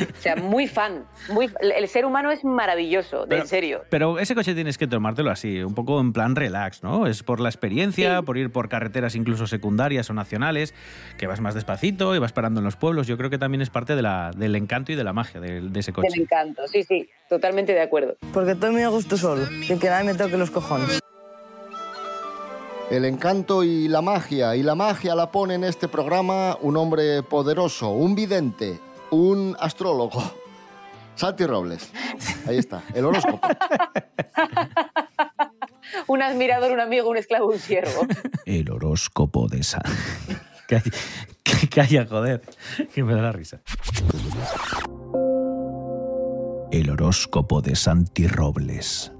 O 0.01 0.21
sea, 0.21 0.35
muy 0.35 0.67
fan. 0.67 1.05
Muy, 1.31 1.49
el 1.61 1.87
ser 1.87 2.05
humano 2.05 2.31
es 2.31 2.43
maravilloso, 2.43 3.25
de- 3.25 3.37
en 3.39 3.47
serio. 3.47 3.83
Pero 3.89 4.19
ese 4.19 4.35
coche 4.35 4.53
tienes 4.53 4.77
que 4.77 4.87
tomártelo 4.87 5.31
así, 5.31 5.61
un 5.63 5.73
poco 5.73 5.99
en 5.99 6.13
plan 6.13 6.35
relax, 6.35 6.83
¿no? 6.83 7.07
Es 7.07 7.23
por 7.23 7.39
la 7.39 7.49
experiencia, 7.49 8.21
por 8.21 8.37
ir 8.37 8.51
por 8.51 8.69
carreteras 8.69 9.15
incluso 9.15 9.47
secundarias 9.47 10.09
o 10.09 10.13
nacionales, 10.13 10.73
que 11.17 11.27
vas 11.27 11.41
más 11.41 11.55
despacito 11.55 12.15
y 12.15 12.19
vas 12.19 12.33
parando 12.33 12.59
en 12.59 12.65
los 12.65 12.75
pueblos. 12.75 13.07
Yo 13.07 13.17
creo 13.17 13.29
que 13.29 13.37
también 13.37 13.61
es 13.61 13.69
parte 13.69 13.95
de 13.95 14.01
la, 14.01 14.31
del 14.35 14.55
encanto 14.55 14.91
y 14.91 14.95
de 14.95 15.03
la 15.03 15.13
magia 15.13 15.39
de, 15.39 15.61
de 15.61 15.79
ese 15.79 15.93
coche. 15.93 16.09
Del 16.11 16.21
encanto, 16.21 16.67
sí, 16.67 16.83
sí, 16.83 17.09
totalmente 17.29 17.73
de 17.73 17.81
acuerdo. 17.81 18.17
Porque 18.33 18.55
muy 18.67 18.81
a 18.83 18.89
gusto 18.89 19.15
solo, 19.17 19.45
sin 19.63 19.79
que 19.79 19.87
nadie 19.89 20.11
me 20.11 20.17
toque 20.17 20.37
los 20.37 20.51
cojones. 20.51 20.99
El 22.89 23.03
encanto 23.03 23.63
y 23.63 23.87
la 23.89 24.01
magia, 24.01 24.55
y 24.55 24.63
la 24.63 24.73
magia 24.73 25.13
la 25.13 25.29
pone 25.29 25.55
en 25.55 25.65
este 25.65 25.89
programa 25.89 26.57
un 26.61 26.77
hombre 26.77 27.21
poderoso, 27.21 27.89
un 27.89 28.15
vidente, 28.15 28.79
un 29.11 29.55
astrólogo. 29.59 30.21
Santi 31.15 31.45
Robles. 31.45 31.91
Ahí 32.47 32.57
está, 32.57 32.83
el 32.93 33.05
horóscopo. 33.05 33.47
Un 36.07 36.21
admirador, 36.21 36.71
un 36.71 36.79
amigo, 36.79 37.09
un 37.09 37.17
esclavo, 37.17 37.47
un 37.47 37.59
siervo. 37.59 38.05
El 38.45 38.69
horóscopo 38.69 39.47
de 39.47 39.63
San... 39.63 39.81
calla, 40.67 40.83
calla, 41.73 42.05
joder, 42.05 42.41
que 42.93 43.03
me 43.03 43.13
da 43.13 43.21
la 43.21 43.31
risa. 43.31 43.61
El 46.71 46.89
horóscopo 46.89 47.61
de 47.61 47.75
Santi 47.75 48.27
Robles. 48.27 49.11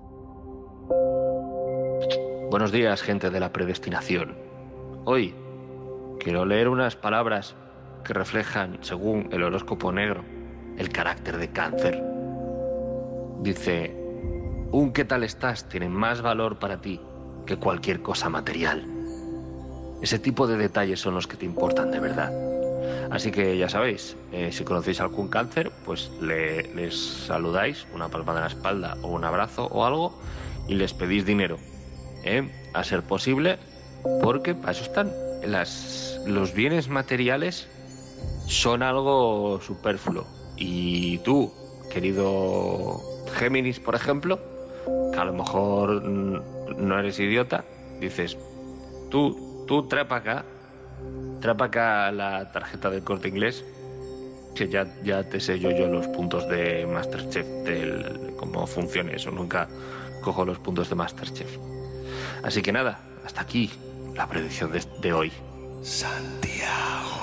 Buenos 2.50 2.72
días, 2.72 3.02
gente 3.02 3.30
de 3.30 3.40
la 3.40 3.52
predestinación. 3.52 4.38
Hoy 5.06 5.36
quiero 6.20 6.46
leer 6.46 6.70
unas 6.70 6.96
palabras 6.96 7.56
que 8.04 8.14
reflejan, 8.14 8.80
según 8.82 9.30
el 9.32 9.44
horóscopo 9.44 9.92
negro, 9.92 10.24
el 10.78 10.90
carácter 10.90 11.38
de 11.38 11.50
cáncer. 11.50 12.04
Dice, 13.42 13.96
un 14.72 14.92
qué 14.94 15.06
tal 15.06 15.24
estás 15.24 15.68
tiene 15.70 15.90
más 15.90 16.22
valor 16.22 16.60
para 16.60 16.82
ti 16.82 17.00
que 17.46 17.58
cualquier 17.58 18.02
cosa 18.02 18.30
material. 18.30 18.86
Ese 20.02 20.20
tipo 20.20 20.48
de 20.48 20.58
detalles 20.58 21.00
son 21.00 21.16
los 21.16 21.28
que 21.28 21.38
te 21.38 21.46
importan 21.46 21.92
de 21.92 22.00
verdad. 22.00 22.32
Así 23.10 23.32
que 23.32 23.58
ya 23.58 23.70
sabéis, 23.70 24.18
eh, 24.32 24.52
si 24.52 24.64
conocéis 24.64 25.00
algún 25.02 25.28
cáncer, 25.30 25.72
pues 25.86 26.12
le- 26.22 26.74
les 26.76 26.96
saludáis, 26.96 27.88
una 27.94 28.10
palmada 28.10 28.40
en 28.40 28.44
la 28.44 28.50
espalda 28.50 28.98
o 29.02 29.08
un 29.08 29.24
abrazo 29.24 29.66
o 29.68 29.86
algo, 29.86 30.20
y 30.68 30.76
les 30.76 30.94
pedís 30.94 31.26
dinero. 31.26 31.58
¿eh? 32.24 32.52
A 32.74 32.84
ser 32.84 33.04
posible, 33.04 33.58
porque 34.22 34.54
para 34.56 34.72
eso 34.72 34.84
están. 34.84 35.12
Los 36.26 36.54
bienes 36.54 36.90
materiales 36.90 37.70
son 38.48 38.84
algo 38.84 39.60
superfluo. 39.62 40.26
Y 40.56 41.20
tú, 41.20 41.52
querido 41.92 43.02
Géminis, 43.36 43.80
por 43.80 43.96
ejemplo, 43.96 44.40
que 45.12 45.20
a 45.20 45.26
lo 45.26 45.34
mejor 45.34 46.04
mm, 46.04 46.42
no 46.78 47.00
eres 47.00 47.20
idiota, 47.20 47.66
dices, 48.00 48.38
tú, 49.10 49.66
tú 49.68 49.88
trae 49.88 50.06
para 50.06 50.22
acá, 50.22 50.46
trae 51.42 51.56
para 51.56 51.68
acá 51.68 52.12
la 52.12 52.52
tarjeta 52.52 52.90
del 52.90 53.04
corte 53.04 53.28
inglés, 53.28 53.64
que 54.56 54.68
ya, 54.68 54.88
ya 55.04 55.24
te 55.24 55.40
sé 55.40 55.60
yo, 55.60 55.70
los 55.70 56.08
puntos 56.08 56.48
de 56.50 56.88
Masterchef, 56.88 57.46
del, 57.64 58.34
cómo 58.38 58.66
funciona 58.66 59.12
eso, 59.12 59.30
nunca 59.30 59.68
cojo 60.24 60.46
los 60.46 60.58
puntos 60.58 60.90
de 60.90 60.96
Masterchef. 60.96 61.58
Así 62.44 62.62
que 62.62 62.72
nada, 62.72 63.00
hasta 63.24 63.42
aquí 63.42 63.70
la 64.16 64.28
predicción 64.28 64.72
de, 64.72 64.84
de 65.02 65.14
hoy. 65.14 65.32
Videncia. 65.78 67.17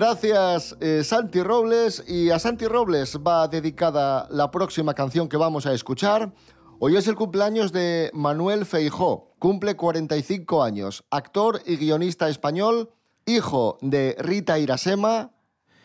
Gracias, 0.00 0.76
eh, 0.80 1.02
Santi 1.02 1.42
Robles. 1.42 2.04
Y 2.06 2.28
a 2.28 2.38
Santi 2.38 2.66
Robles 2.66 3.16
va 3.26 3.48
dedicada 3.48 4.28
la 4.30 4.50
próxima 4.50 4.92
canción 4.92 5.26
que 5.26 5.38
vamos 5.38 5.64
a 5.64 5.72
escuchar. 5.72 6.34
Hoy 6.78 6.98
es 6.98 7.08
el 7.08 7.14
cumpleaños 7.16 7.72
de 7.72 8.10
Manuel 8.12 8.66
Feijó. 8.66 9.32
Cumple 9.38 9.74
45 9.74 10.62
años. 10.62 11.02
Actor 11.10 11.62
y 11.64 11.76
guionista 11.78 12.28
español, 12.28 12.90
hijo 13.24 13.78
de 13.80 14.14
Rita 14.18 14.58
Irasema, 14.58 15.30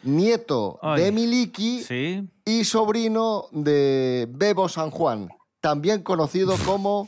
nieto 0.03 0.77
Ay, 0.81 1.03
de 1.03 1.11
Miliki 1.13 1.81
Sí. 1.81 2.27
y 2.43 2.65
sobrino 2.65 3.45
de 3.51 4.27
Bebo 4.29 4.67
San 4.67 4.91
Juan, 4.91 5.29
también 5.61 6.03
conocido 6.03 6.55
como 6.65 7.07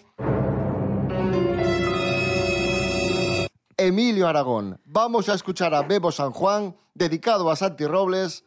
Emilio 3.85 4.27
Aragón. 4.27 4.79
Vamos 4.85 5.29
a 5.29 5.33
escuchar 5.33 5.73
a 5.73 5.81
Bebo 5.83 6.11
San 6.11 6.31
Juan, 6.31 6.75
dedicado 6.93 7.49
a 7.49 7.55
Santi 7.55 7.85
Robles, 7.85 8.43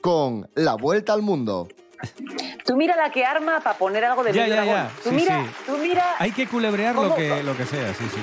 con 0.00 0.48
La 0.54 0.74
Vuelta 0.74 1.12
al 1.12 1.22
Mundo. 1.22 1.68
Tú 2.64 2.76
mira 2.76 2.96
la 2.96 3.10
que 3.10 3.24
arma 3.24 3.60
para 3.60 3.76
poner 3.78 4.04
algo 4.06 4.24
de 4.24 4.32
Ya, 4.32 4.46
Emilio 4.46 4.64
ya, 4.64 4.72
Aragón. 4.72 4.90
ya. 4.96 5.02
Tú 5.02 5.08
Sí, 5.10 5.14
mira, 5.16 5.44
sí. 5.44 5.50
tú 5.66 5.76
mira. 5.78 6.04
Hay 6.18 6.32
que 6.32 6.46
culebrear 6.46 6.94
lo 6.94 7.14
que, 7.14 7.42
lo 7.42 7.56
que 7.56 7.66
sea, 7.66 7.92
sí, 7.94 8.04
sí. 8.08 8.20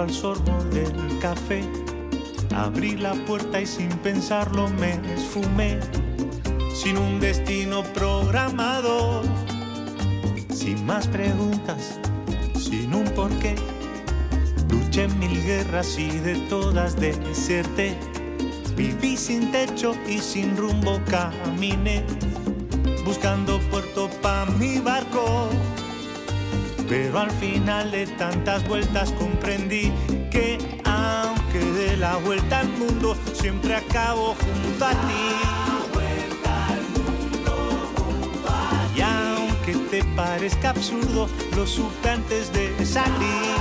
al 0.00 0.10
sorbo 0.10 0.64
del 0.72 1.18
café. 1.20 1.62
Abrí 2.54 2.96
la 2.96 3.12
puerta 3.26 3.60
y 3.60 3.66
sin 3.66 3.90
pensarlo 3.98 4.68
me 4.68 4.98
esfumé. 5.14 5.78
Sin 6.74 6.96
un 6.96 7.20
destino 7.20 7.82
programado. 7.82 9.22
Sin 10.50 10.84
más 10.86 11.06
preguntas, 11.06 11.98
sin 12.58 12.94
un 12.94 13.04
porqué. 13.04 13.54
Luché 14.70 15.08
mil 15.08 15.42
guerras 15.44 15.98
y 15.98 16.08
de 16.08 16.36
todas 16.48 16.96
deserté. 16.96 17.96
Viví 18.76 19.16
sin 19.16 19.52
techo 19.52 19.94
y 20.08 20.18
sin 20.18 20.56
rumbo 20.56 20.98
caminé. 21.10 22.04
Buscando 23.04 23.60
puerto 23.70 24.08
pa' 24.22 24.46
mi 24.58 24.78
barco. 24.78 25.50
Pero 26.88 27.20
al 27.20 27.30
final 27.30 27.90
de 27.90 28.06
tantas 28.06 28.66
vueltas 28.66 29.12
comprendí 29.40 29.90
que 30.30 30.58
aunque 30.84 31.58
dé 31.58 31.96
la 31.96 32.16
vuelta 32.18 32.60
al 32.60 32.68
mundo, 32.68 33.16
siempre 33.32 33.74
acabo 33.74 34.34
junto 34.34 34.84
a 34.84 34.90
ti. 34.90 34.96
Y 38.96 39.00
aunque 39.00 39.74
te 39.90 40.04
parezca 40.14 40.70
absurdo, 40.70 41.26
lo 41.56 41.66
supe 41.66 42.10
antes 42.10 42.52
de 42.52 42.84
salir. 42.84 43.56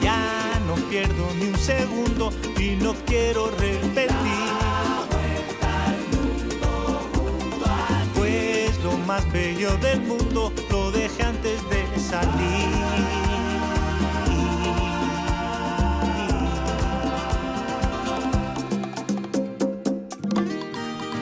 Ya 0.00 0.60
no 0.68 0.76
pierdo 0.88 1.34
ni 1.36 1.48
un 1.48 1.58
segundo 1.58 2.30
y 2.56 2.76
no 2.76 2.94
quiero 3.06 3.50
repetir. 3.50 4.14
Pues 8.14 8.78
lo 8.84 8.96
más 8.98 9.30
bello 9.32 9.76
del 9.78 10.00
mundo 10.02 10.52
lo 10.70 10.92
de 10.92 10.99
salir. 12.10 12.70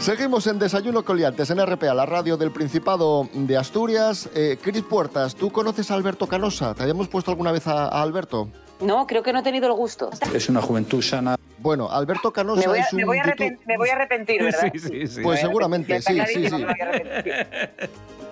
Seguimos 0.00 0.46
en 0.46 0.58
Desayuno 0.58 1.04
Coliantes 1.04 1.50
en 1.50 1.58
RPA, 1.64 1.92
la 1.92 2.06
radio 2.06 2.36
del 2.36 2.50
Principado 2.52 3.28
de 3.34 3.56
Asturias. 3.56 4.28
Eh, 4.34 4.56
Cris 4.62 4.82
Puertas, 4.82 5.34
¿tú 5.34 5.50
conoces 5.50 5.90
a 5.90 5.94
Alberto 5.94 6.26
Canosa? 6.26 6.74
¿Te 6.74 6.82
habíamos 6.84 7.08
puesto 7.08 7.30
alguna 7.32 7.52
vez 7.52 7.66
a, 7.66 7.88
a 7.88 8.02
Alberto? 8.02 8.48
No, 8.80 9.06
creo 9.08 9.22
que 9.24 9.32
no 9.32 9.40
he 9.40 9.42
tenido 9.42 9.66
el 9.66 9.72
gusto. 9.72 10.08
Es 10.32 10.48
una 10.48 10.62
juventud 10.62 11.02
sana. 11.02 11.36
Bueno, 11.58 11.90
Alberto 11.90 12.32
Canosa 12.32 12.60
Me 12.60 12.66
voy, 12.68 12.78
a, 12.78 12.82
es 12.82 12.92
un 12.92 12.98
me 13.00 13.04
voy 13.06 13.18
a 13.18 13.24
youtu- 13.24 13.34
arrepen- 13.36 13.58
me 13.66 13.76
voy 13.76 13.88
a 13.88 13.92
arrepentir, 13.96 14.42
¿verdad? 14.42 14.70
Sí, 14.72 14.78
sí, 14.78 15.06
sí. 15.08 15.20
Pues 15.22 15.40
seguramente, 15.40 16.00
sí, 16.00 16.16
sí, 16.32 16.48
sí. 16.48 16.64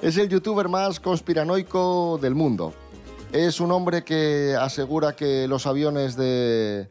Es 0.03 0.17
el 0.19 0.29
youtuber 0.29 0.69
más 0.69 1.01
conspiranoico 1.01 2.19
del 2.21 2.35
mundo. 2.35 2.73
Es 3.33 3.61
un 3.61 3.73
hombre 3.73 4.05
que 4.05 4.57
asegura 4.59 5.17
que 5.17 5.49
los 5.49 5.67
aviones 5.67 6.17
de, 6.17 6.91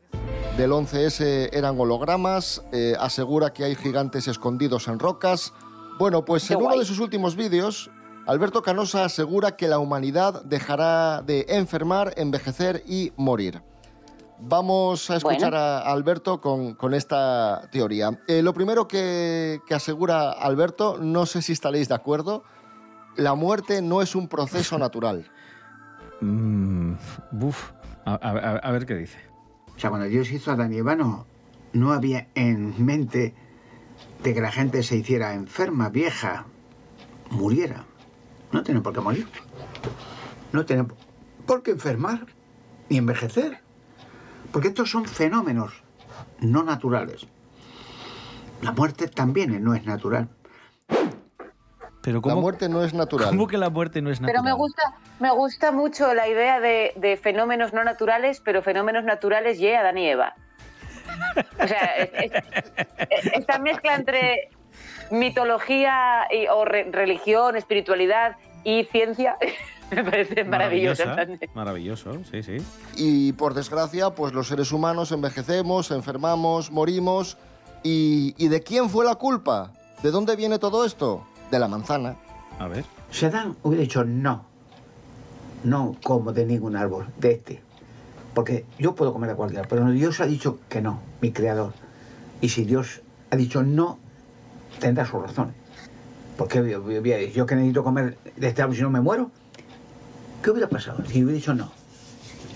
del 0.57 0.71
11S 0.71 1.49
eran 1.53 1.79
hologramas, 1.79 2.63
eh, 2.71 2.95
asegura 2.99 3.53
que 3.53 3.63
hay 3.63 3.75
gigantes 3.75 4.27
escondidos 4.27 4.87
en 4.87 4.99
rocas. 4.99 5.53
Bueno, 5.97 6.25
pues 6.25 6.47
Qué 6.47 6.55
en 6.55 6.61
uno 6.61 6.77
de 6.77 6.85
sus 6.85 6.99
últimos 6.99 7.35
vídeos, 7.35 7.89
Alberto 8.25 8.61
Canosa 8.63 9.05
asegura 9.05 9.55
que 9.55 9.67
la 9.67 9.79
humanidad 9.79 10.43
dejará 10.43 11.21
de 11.21 11.45
enfermar, 11.47 12.13
envejecer 12.17 12.83
y 12.87 13.13
morir. 13.15 13.61
Vamos 14.39 15.09
a 15.09 15.15
escuchar 15.15 15.51
Bueno. 15.51 15.57
a 15.57 15.79
Alberto 15.93 16.41
con, 16.41 16.73
con 16.73 16.93
esta 16.93 17.69
teoría. 17.71 18.19
Eh, 18.27 18.41
lo 18.41 18.53
primero 18.53 18.87
que, 18.87 19.61
que 19.65 19.73
asegura 19.73 20.31
Alberto, 20.31 20.97
no 20.99 21.25
sé 21.25 21.41
si 21.41 21.53
estaréis 21.53 21.87
de 21.87 21.95
acuerdo, 21.95 22.43
la 23.17 23.35
muerte 23.35 23.81
no 23.81 24.01
es 24.01 24.15
un 24.15 24.27
proceso 24.27 24.77
natural. 24.77 25.29
Mm, 26.21 26.93
buf. 27.31 27.71
A, 28.05 28.13
a- 28.15 28.57
a 28.57 28.71
ver 28.71 28.85
qué 28.85 28.95
dice. 28.95 29.17
O 29.75 29.79
sea, 29.79 29.89
cuando 29.89 30.07
Dios 30.07 30.31
hizo 30.31 30.51
a 30.51 30.53
Adán 30.53 30.71
y 30.73 30.77
Eva, 30.77 30.95
no, 30.95 31.25
no 31.73 31.91
había 31.91 32.27
en 32.35 32.85
mente 32.85 33.33
de 34.23 34.33
que 34.33 34.41
la 34.41 34.51
gente 34.51 34.83
se 34.83 34.95
hiciera 34.97 35.33
enferma, 35.33 35.89
vieja, 35.89 36.45
muriera. 37.31 37.85
No 38.51 38.63
tienen 38.63 38.83
por 38.83 38.93
qué 38.93 39.01
morir. 39.01 39.27
No 40.53 40.65
tienen 40.65 40.87
por 41.45 41.63
qué 41.63 41.71
enfermar 41.71 42.27
ni 42.89 42.97
envejecer. 42.97 43.59
Porque 44.51 44.69
estos 44.69 44.89
son 44.91 45.05
fenómenos 45.05 45.73
no 46.39 46.63
naturales. 46.63 47.27
La 48.61 48.71
muerte 48.71 49.07
también 49.07 49.61
no 49.63 49.73
es 49.75 49.85
natural. 49.85 50.29
Pero 52.05 52.17
La 52.17 52.21
¿cómo, 52.21 52.41
muerte 52.41 52.69
no 52.69 52.83
es 52.83 52.93
natural. 52.93 53.29
¿cómo 53.29 53.47
que 53.47 53.57
la 53.57 53.69
muerte 53.71 53.99
no 54.01 54.11
es 54.11 54.21
natural? 54.21 54.41
Pero 54.43 54.43
me 54.43 54.53
gusta, 54.53 54.83
me 55.19 55.31
gusta 55.31 55.71
mucho 55.71 56.13
la 56.13 56.27
idea 56.29 56.59
de, 56.59 56.93
de 56.95 57.17
fenómenos 57.17 57.73
no 57.73 57.83
naturales, 57.83 58.41
pero 58.45 58.61
fenómenos 58.61 59.03
naturales 59.03 59.59
y 59.59 59.67
Adán 59.73 59.97
y 59.97 60.07
Eva. 60.09 60.35
O 61.61 61.67
sea, 61.67 61.95
es- 61.97 62.31
es- 63.09 63.33
esta 63.33 63.57
mezcla 63.57 63.95
entre 63.95 64.49
mitología 65.11 66.27
y- 66.31 66.47
o 66.47 66.63
re- 66.65 66.89
religión, 66.91 67.55
espiritualidad 67.55 68.35
y 68.63 68.83
ciencia 68.85 69.37
me 69.91 70.03
parece 70.03 70.43
maravillosa. 70.43 71.05
Maravillosa, 71.07 71.47
Maravilloso, 71.53 72.11
sí, 72.31 72.43
sí. 72.43 72.57
Y 72.97 73.33
por 73.33 73.53
desgracia, 73.53 74.11
pues 74.11 74.33
los 74.33 74.47
seres 74.47 74.71
humanos 74.71 75.11
envejecemos, 75.11 75.91
enfermamos, 75.91 76.71
morimos. 76.71 77.37
¿Y, 77.83 78.33
y 78.37 78.47
de 78.47 78.61
quién 78.63 78.89
fue 78.89 79.05
la 79.05 79.15
culpa? 79.15 79.71
¿De 80.01 80.09
dónde 80.11 80.35
viene 80.35 80.57
todo 80.59 80.85
esto? 80.85 81.25
De 81.51 81.59
la 81.59 81.67
manzana. 81.67 82.15
A 82.59 82.67
ver. 82.67 82.85
Si 83.11 83.25
Adán 83.25 83.55
hubiera 83.63 83.81
dicho 83.81 84.03
no, 84.03 84.45
no 85.63 85.95
como 86.03 86.33
de 86.33 86.45
ningún 86.45 86.75
árbol, 86.75 87.07
de 87.17 87.31
este. 87.31 87.61
Porque 88.33 88.65
yo 88.77 88.95
puedo 88.95 89.13
comer 89.13 89.29
de 89.29 89.35
cualquiera, 89.35 89.67
pero 89.67 89.89
Dios 89.91 90.19
ha 90.19 90.25
dicho 90.25 90.59
que 90.69 90.81
no, 90.81 90.99
mi 91.21 91.31
creador. 91.31 91.73
Y 92.41 92.49
si 92.49 92.65
Dios 92.65 93.01
ha 93.31 93.35
dicho 93.35 93.63
no, 93.63 93.97
tendrá 94.79 95.05
su 95.05 95.19
razón. 95.19 95.53
Porque 96.37 96.59
hubiera 96.59 97.17
dicho, 97.17 97.33
yo 97.33 97.45
que 97.45 97.55
necesito 97.55 97.83
comer 97.83 98.17
de 98.35 98.47
este 98.47 98.61
árbol 98.61 98.75
si 98.75 98.81
no 98.81 98.89
me 98.89 99.01
muero. 99.01 99.31
¿Qué 100.43 100.51
hubiera 100.51 100.67
pasado 100.67 101.03
si 101.05 101.23
hubiera 101.23 101.37
dicho 101.37 101.53
no? 101.53 101.71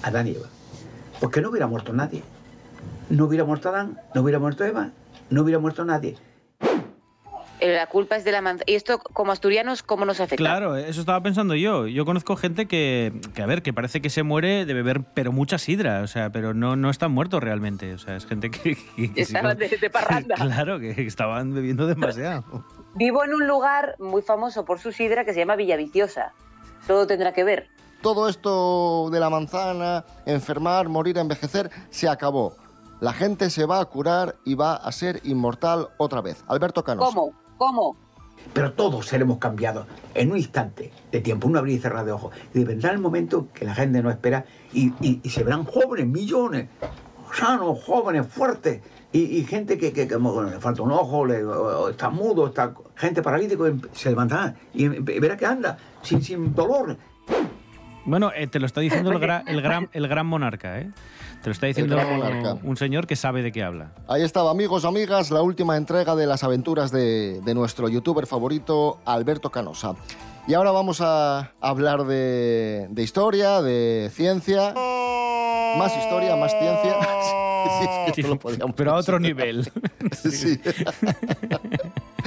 Adán 0.04 0.28
y 0.28 0.32
Eva. 0.32 0.48
Porque 1.20 1.42
no 1.42 1.50
hubiera 1.50 1.68
muerto 1.68 1.94
nadie. 1.94 2.24
No 3.10 3.26
hubiera 3.26 3.46
muerto 3.46 3.70
Adán, 3.70 4.00
no 4.14 4.22
hubiera 4.22 4.40
muerto 4.40 4.64
Eva, 4.64 4.92
no 5.30 5.42
hubiera 5.42 5.60
muerto 5.60 5.84
nadie. 5.86 6.18
Eh, 7.60 7.76
La 7.76 7.88
culpa 7.88 8.16
es 8.16 8.24
de 8.24 8.32
la 8.32 8.42
manzana. 8.42 8.64
¿Y 8.68 8.76
esto, 8.76 9.00
como 9.00 9.32
asturianos, 9.32 9.84
cómo 9.84 10.06
nos 10.06 10.20
afecta? 10.20 10.38
Claro, 10.38 10.76
eso 10.78 11.00
estaba 11.00 11.22
pensando 11.22 11.56
yo. 11.56 11.88
Yo 11.88 12.06
conozco 12.06 12.36
gente 12.36 12.68
que, 12.68 13.12
que, 13.34 13.42
a 13.42 13.46
ver, 13.46 13.62
que 13.62 13.74
parece 13.74 14.02
que 14.02 14.10
se 14.10 14.24
muere 14.24 14.66
de 14.66 14.74
beber, 14.74 15.04
pero 15.14 15.32
mucha 15.32 15.58
sidra, 15.58 16.02
o 16.02 16.08
sea, 16.08 16.32
pero 16.32 16.54
no, 16.54 16.76
no 16.76 16.90
están 16.90 17.12
muertos 17.12 17.42
realmente. 17.44 17.94
O 17.94 17.98
sea, 17.98 18.16
es 18.16 18.26
gente 18.26 18.50
que... 18.50 18.76
que- 18.96 19.14
que 19.14 19.26
sí 19.26 19.34
Estaban 19.34 19.58
de, 19.58 19.68
de 19.70 19.90
parranda. 19.90 20.36
Claro, 20.60 20.80
que 20.80 20.92
estaban 21.06 21.54
bebiendo 21.54 21.86
demasiado. 21.88 22.44
Vivo 22.96 23.24
en 23.24 23.34
un 23.34 23.48
lugar 23.48 23.96
muy 24.00 24.22
famoso 24.22 24.66
por 24.66 24.80
su 24.80 24.92
sidra 24.92 25.26
que 25.26 25.34
se 25.34 25.40
llama 25.40 25.56
Villaviciosa. 25.56 26.34
Todo 26.88 27.06
tendrá 27.08 27.34
que 27.34 27.44
ver. 27.44 27.70
Todo 28.02 28.30
esto 28.30 29.10
de 29.12 29.20
la 29.20 29.30
manzana, 29.30 30.06
enfermar, 30.26 30.88
morir, 30.88 31.18
envejecer, 31.18 31.70
se 31.90 32.08
acabó. 32.08 32.56
La 33.02 33.12
gente 33.14 33.50
se 33.50 33.66
va 33.66 33.80
a 33.82 33.86
curar 33.86 34.36
y 34.46 34.56
va 34.56 34.76
a 34.76 34.92
ser 34.94 35.20
inmortal 35.24 35.90
otra 35.98 36.22
vez. 36.22 36.44
Alberto 36.48 36.84
Canosa. 36.84 37.14
¿Cómo? 37.14 37.34
¿Cómo? 37.60 37.98
Pero 38.54 38.72
todos 38.72 39.06
seremos 39.06 39.38
cambiados 39.38 39.86
en 40.14 40.32
un 40.32 40.38
instante 40.38 40.94
de 41.12 41.20
tiempo, 41.20 41.46
un 41.46 41.58
abrir 41.58 41.78
y 41.78 41.82
cerrar 41.82 42.06
de 42.06 42.14
ojos. 42.14 42.34
Y 42.54 42.64
vendrá 42.64 42.92
el 42.92 43.00
momento 43.00 43.50
que 43.54 43.66
la 43.66 43.76
gente 43.76 44.02
no 44.02 44.10
espera 44.10 44.46
y, 44.72 44.94
se 45.30 45.44
verán 45.44 45.66
jóvenes, 45.66 46.08
millones, 46.08 46.70
sanos, 47.34 47.84
jóvenes, 47.84 48.26
fuertes. 48.28 48.82
Y, 49.12 49.44
gente 49.44 49.78
que, 49.78 49.92
le 49.92 50.60
falta 50.62 50.82
un 50.82 50.92
ojo, 50.92 51.28
está 51.90 52.10
mudo, 52.10 52.48
está 52.48 52.74
gente 52.96 53.22
paralítico, 53.22 53.68
em- 53.68 53.82
se 53.92 54.10
levantará 54.10 54.56
y 54.72 54.86
em- 54.86 55.04
verá 55.04 55.36
que 55.36 55.46
anda 55.46 55.78
sin, 56.02 56.22
sin 56.24 56.56
dolor. 56.56 56.98
Bueno, 58.10 58.32
eh, 58.36 58.48
te 58.48 58.60
lo 58.60 58.66
está 58.66 58.82
diciendo 58.82 59.12
el, 59.12 59.18
gra- 59.22 59.44
el 59.48 59.62
gran, 59.62 59.90
el 59.94 60.08
gran 60.08 60.26
monarca, 60.26 60.80
¿eh? 60.80 60.90
Te 61.42 61.48
lo 61.50 61.52
está 61.54 61.68
diciendo 61.68 61.96
gran 61.96 62.18
monarca. 62.18 62.58
un 62.64 62.76
señor 62.76 63.08
que 63.08 63.16
sabe 63.16 63.42
de 63.42 63.52
qué 63.52 63.64
habla. 63.64 63.92
Ahí 64.08 64.24
estaba, 64.24 64.52
amigos, 64.52 64.84
amigas, 64.84 65.32
la 65.32 65.42
última 65.42 65.78
entrega 65.78 66.16
de 66.16 66.26
las 66.28 66.44
aventuras 66.44 66.92
de, 66.92 67.40
de 67.42 67.54
nuestro 67.56 67.88
youtuber 67.88 68.28
favorito, 68.28 69.00
Alberto 69.06 69.50
Canosa. 69.50 69.96
Y 70.48 70.54
ahora 70.56 70.72
vamos 70.72 71.00
a 71.02 71.52
hablar 71.62 72.06
de, 72.06 72.88
de 72.90 73.04
historia, 73.04 73.62
de 73.62 74.10
ciencia. 74.12 74.74
Más 75.78 75.96
historia, 75.98 76.36
más 76.36 76.52
ciencia. 76.52 76.96
Sí, 77.70 78.22
es 78.22 78.26
que 78.28 78.36
podíamos 78.38 78.74
Pero 78.78 78.92
a 78.92 78.96
otro 78.96 79.20
nivel. 79.20 79.70
Sí. 80.14 80.60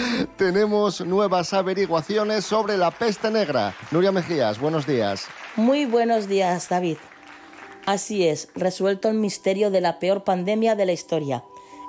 Tenemos 0.37 1.01
nuevas 1.01 1.53
averiguaciones 1.53 2.45
sobre 2.45 2.77
la 2.77 2.91
peste 2.91 3.31
negra. 3.31 3.75
Nuria 3.91 4.13
Mejías, 4.13 4.59
buenos 4.59 4.87
días. 4.87 5.27
Muy 5.57 5.85
buenos 5.87 6.29
días, 6.29 6.69
David. 6.69 6.99
Así 7.87 8.27
es, 8.27 8.49
resuelto 8.55 9.09
el 9.09 9.17
misterio 9.17 9.71
de 9.71 9.81
la 9.81 9.99
peor 9.99 10.25
pandemia 10.25 10.77
de 10.77 10.87
la 10.87 10.93
historia, 10.93 11.43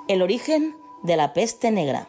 el 0.08 0.22
origen 0.22 0.74
de 1.02 1.16
la 1.16 1.32
peste 1.32 1.70
negra. 1.70 2.08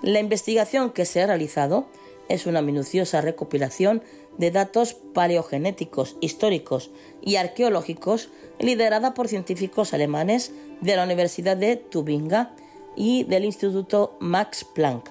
La 0.00 0.20
investigación 0.20 0.90
que 0.90 1.04
se 1.04 1.22
ha 1.22 1.26
realizado 1.26 1.86
es 2.28 2.46
una 2.46 2.62
minuciosa 2.62 3.20
recopilación 3.20 4.02
de 4.38 4.50
datos 4.50 4.94
paleogenéticos, 4.94 6.16
históricos 6.20 6.90
y 7.20 7.36
arqueológicos 7.36 8.30
liderada 8.58 9.14
por 9.14 9.28
científicos 9.28 9.92
alemanes 9.92 10.52
de 10.80 10.96
la 10.96 11.04
Universidad 11.04 11.56
de 11.56 11.76
Tubinga 11.76 12.54
y 12.96 13.24
del 13.24 13.44
Instituto 13.44 14.16
Max 14.20 14.64
Planck. 14.64 15.10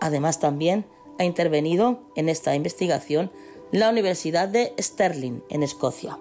Además 0.00 0.40
también 0.40 0.84
ha 1.18 1.24
intervenido 1.24 2.00
en 2.16 2.28
esta 2.28 2.54
investigación 2.54 3.30
la 3.72 3.90
Universidad 3.90 4.48
de 4.48 4.74
Stirling 4.78 5.42
en 5.48 5.62
Escocia. 5.62 6.18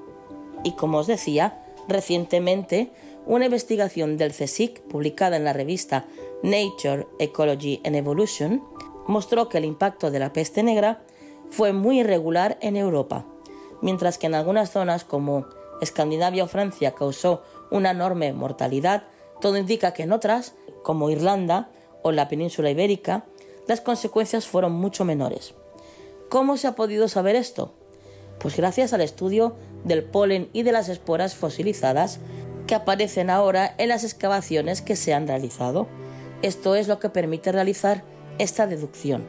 Y 0.63 0.71
como 0.71 0.99
os 0.99 1.07
decía, 1.07 1.63
recientemente 1.87 2.91
una 3.25 3.45
investigación 3.45 4.17
del 4.17 4.31
CSIC 4.31 4.81
publicada 4.81 5.37
en 5.37 5.43
la 5.43 5.53
revista 5.53 6.05
Nature, 6.43 7.07
Ecology 7.19 7.81
and 7.83 7.95
Evolution 7.95 8.63
mostró 9.07 9.49
que 9.49 9.57
el 9.57 9.65
impacto 9.65 10.11
de 10.11 10.19
la 10.19 10.33
peste 10.33 10.63
negra 10.63 11.01
fue 11.49 11.73
muy 11.73 11.99
irregular 11.99 12.57
en 12.61 12.75
Europa, 12.75 13.25
mientras 13.81 14.17
que 14.17 14.27
en 14.27 14.35
algunas 14.35 14.71
zonas 14.71 15.03
como 15.03 15.45
Escandinavia 15.81 16.43
o 16.43 16.47
Francia 16.47 16.95
causó 16.95 17.43
una 17.71 17.91
enorme 17.91 18.33
mortalidad, 18.33 19.03
todo 19.41 19.57
indica 19.57 19.93
que 19.93 20.03
en 20.03 20.11
otras, 20.11 20.55
como 20.85 21.09
Irlanda 21.09 21.69
o 22.03 22.11
la 22.11 22.29
península 22.29 22.69
ibérica, 22.69 23.25
las 23.67 23.81
consecuencias 23.81 24.45
fueron 24.45 24.73
mucho 24.73 25.03
menores. 25.03 25.55
¿Cómo 26.29 26.57
se 26.57 26.67
ha 26.67 26.75
podido 26.75 27.07
saber 27.07 27.35
esto? 27.35 27.73
Pues 28.39 28.55
gracias 28.55 28.93
al 28.93 29.01
estudio 29.01 29.55
del 29.83 30.03
polen 30.03 30.47
y 30.53 30.61
de 30.61 30.71
las 30.71 30.87
esporas 30.87 31.33
fosilizadas 31.33 32.19
que 32.67 32.75
aparecen 32.75 33.31
ahora 33.31 33.73
en 33.79 33.89
las 33.89 34.03
excavaciones 34.03 34.83
que 34.83 34.95
se 34.95 35.15
han 35.15 35.27
realizado. 35.27 35.87
Esto 36.43 36.75
es 36.75 36.87
lo 36.87 36.99
que 36.99 37.09
permite 37.09 37.51
realizar 37.51 38.03
esta 38.37 38.67
deducción. 38.67 39.23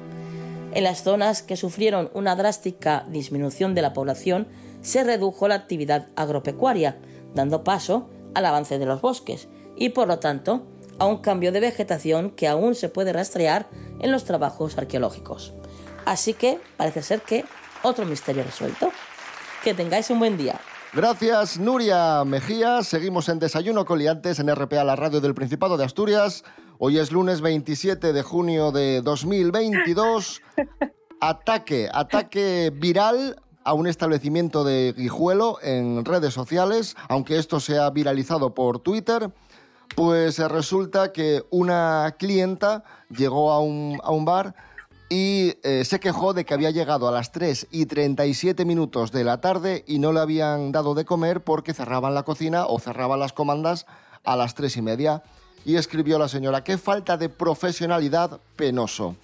En 0.74 0.84
las 0.84 1.04
zonas 1.04 1.42
que 1.42 1.56
sufrieron 1.56 2.10
una 2.12 2.36
drástica 2.36 3.06
disminución 3.08 3.74
de 3.74 3.80
la 3.80 3.94
población, 3.94 4.46
se 4.82 5.04
redujo 5.04 5.48
la 5.48 5.54
actividad 5.54 6.08
agropecuaria, 6.16 6.98
dando 7.34 7.64
paso 7.64 8.10
al 8.34 8.44
avance 8.44 8.78
de 8.78 8.84
los 8.84 9.00
bosques 9.00 9.48
y, 9.74 9.90
por 9.90 10.08
lo 10.08 10.18
tanto, 10.18 10.66
a 10.98 11.06
un 11.06 11.18
cambio 11.18 11.52
de 11.52 11.60
vegetación 11.60 12.30
que 12.30 12.48
aún 12.48 12.74
se 12.74 12.88
puede 12.88 13.12
rastrear 13.12 13.68
en 14.00 14.12
los 14.12 14.24
trabajos 14.24 14.78
arqueológicos. 14.78 15.54
Así 16.04 16.34
que 16.34 16.60
parece 16.76 17.02
ser 17.02 17.20
que 17.22 17.44
otro 17.82 18.06
misterio 18.06 18.42
resuelto. 18.44 18.90
Que 19.62 19.74
tengáis 19.74 20.10
un 20.10 20.18
buen 20.18 20.36
día. 20.36 20.60
Gracias, 20.92 21.58
Nuria 21.58 22.24
Mejía. 22.24 22.82
Seguimos 22.82 23.28
en 23.28 23.38
Desayuno 23.38 23.84
Coliantes 23.84 24.38
en 24.38 24.54
RPA, 24.54 24.84
la 24.84 24.96
radio 24.96 25.20
del 25.20 25.34
Principado 25.34 25.76
de 25.76 25.84
Asturias. 25.84 26.44
Hoy 26.78 26.98
es 26.98 27.10
lunes 27.10 27.40
27 27.40 28.12
de 28.12 28.22
junio 28.22 28.70
de 28.70 29.02
2022. 29.02 30.42
Ataque, 31.20 31.88
ataque 31.92 32.72
viral 32.74 33.42
a 33.64 33.74
un 33.74 33.88
establecimiento 33.88 34.62
de 34.62 34.94
Guijuelo 34.96 35.58
en 35.60 36.04
redes 36.04 36.32
sociales, 36.32 36.94
aunque 37.08 37.38
esto 37.38 37.58
se 37.58 37.78
ha 37.78 37.90
viralizado 37.90 38.54
por 38.54 38.78
Twitter. 38.78 39.32
Pues 39.94 40.38
resulta 40.38 41.12
que 41.12 41.44
una 41.50 42.16
clienta 42.18 42.84
llegó 43.08 43.52
a 43.52 43.60
un, 43.60 44.00
a 44.02 44.10
un 44.10 44.24
bar 44.24 44.54
y 45.08 45.54
eh, 45.62 45.84
se 45.84 46.00
quejó 46.00 46.34
de 46.34 46.44
que 46.44 46.54
había 46.54 46.70
llegado 46.70 47.06
a 47.06 47.12
las 47.12 47.30
3 47.30 47.68
y 47.70 47.86
37 47.86 48.64
minutos 48.64 49.12
de 49.12 49.22
la 49.22 49.40
tarde 49.40 49.84
y 49.86 49.98
no 49.98 50.12
le 50.12 50.20
habían 50.20 50.72
dado 50.72 50.94
de 50.94 51.04
comer 51.04 51.44
porque 51.44 51.74
cerraban 51.74 52.14
la 52.14 52.24
cocina 52.24 52.66
o 52.66 52.80
cerraban 52.80 53.20
las 53.20 53.32
comandas 53.32 53.86
a 54.24 54.36
las 54.36 54.54
3 54.54 54.76
y 54.78 54.82
media. 54.82 55.22
Y 55.64 55.76
escribió 55.76 56.18
la 56.18 56.28
señora, 56.28 56.64
qué 56.64 56.78
falta 56.78 57.16
de 57.16 57.28
profesionalidad 57.28 58.40
penoso. 58.56 59.16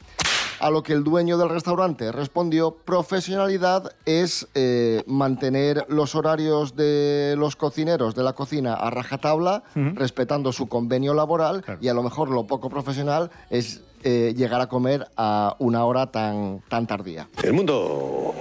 A 0.63 0.71
lo 0.71 0.85
que 0.85 0.93
el 0.93 1.03
dueño 1.03 1.39
del 1.39 1.49
restaurante 1.49 2.13
respondió, 2.13 2.71
profesionalidad 2.71 3.91
es 4.07 4.47
eh, 4.55 5.03
mantener 5.09 5.85
los 5.89 6.15
horarios 6.15 6.77
de 6.77 7.35
los 7.37 7.57
cocineros 7.57 8.15
de 8.15 8.23
la 8.23 8.35
cocina 8.35 8.75
a 8.75 8.89
rajatabla, 8.91 9.65
respetando 9.75 10.53
su 10.53 10.69
convenio 10.69 11.15
laboral, 11.15 11.65
y 11.81 11.89
a 11.89 11.95
lo 11.95 12.05
mejor 12.05 12.29
lo 12.29 12.47
poco 12.47 12.71
profesional 12.71 13.33
es 13.51 13.83
eh, 14.05 14.35
llegar 14.37 14.61
a 14.61 14.69
comer 14.69 15.09
a 15.17 15.57
una 15.59 15.85
hora 15.85 16.13
tan, 16.13 16.61
tan 16.69 16.87
tardía. 16.87 17.29
El 17.43 17.55
mundo 17.55 18.33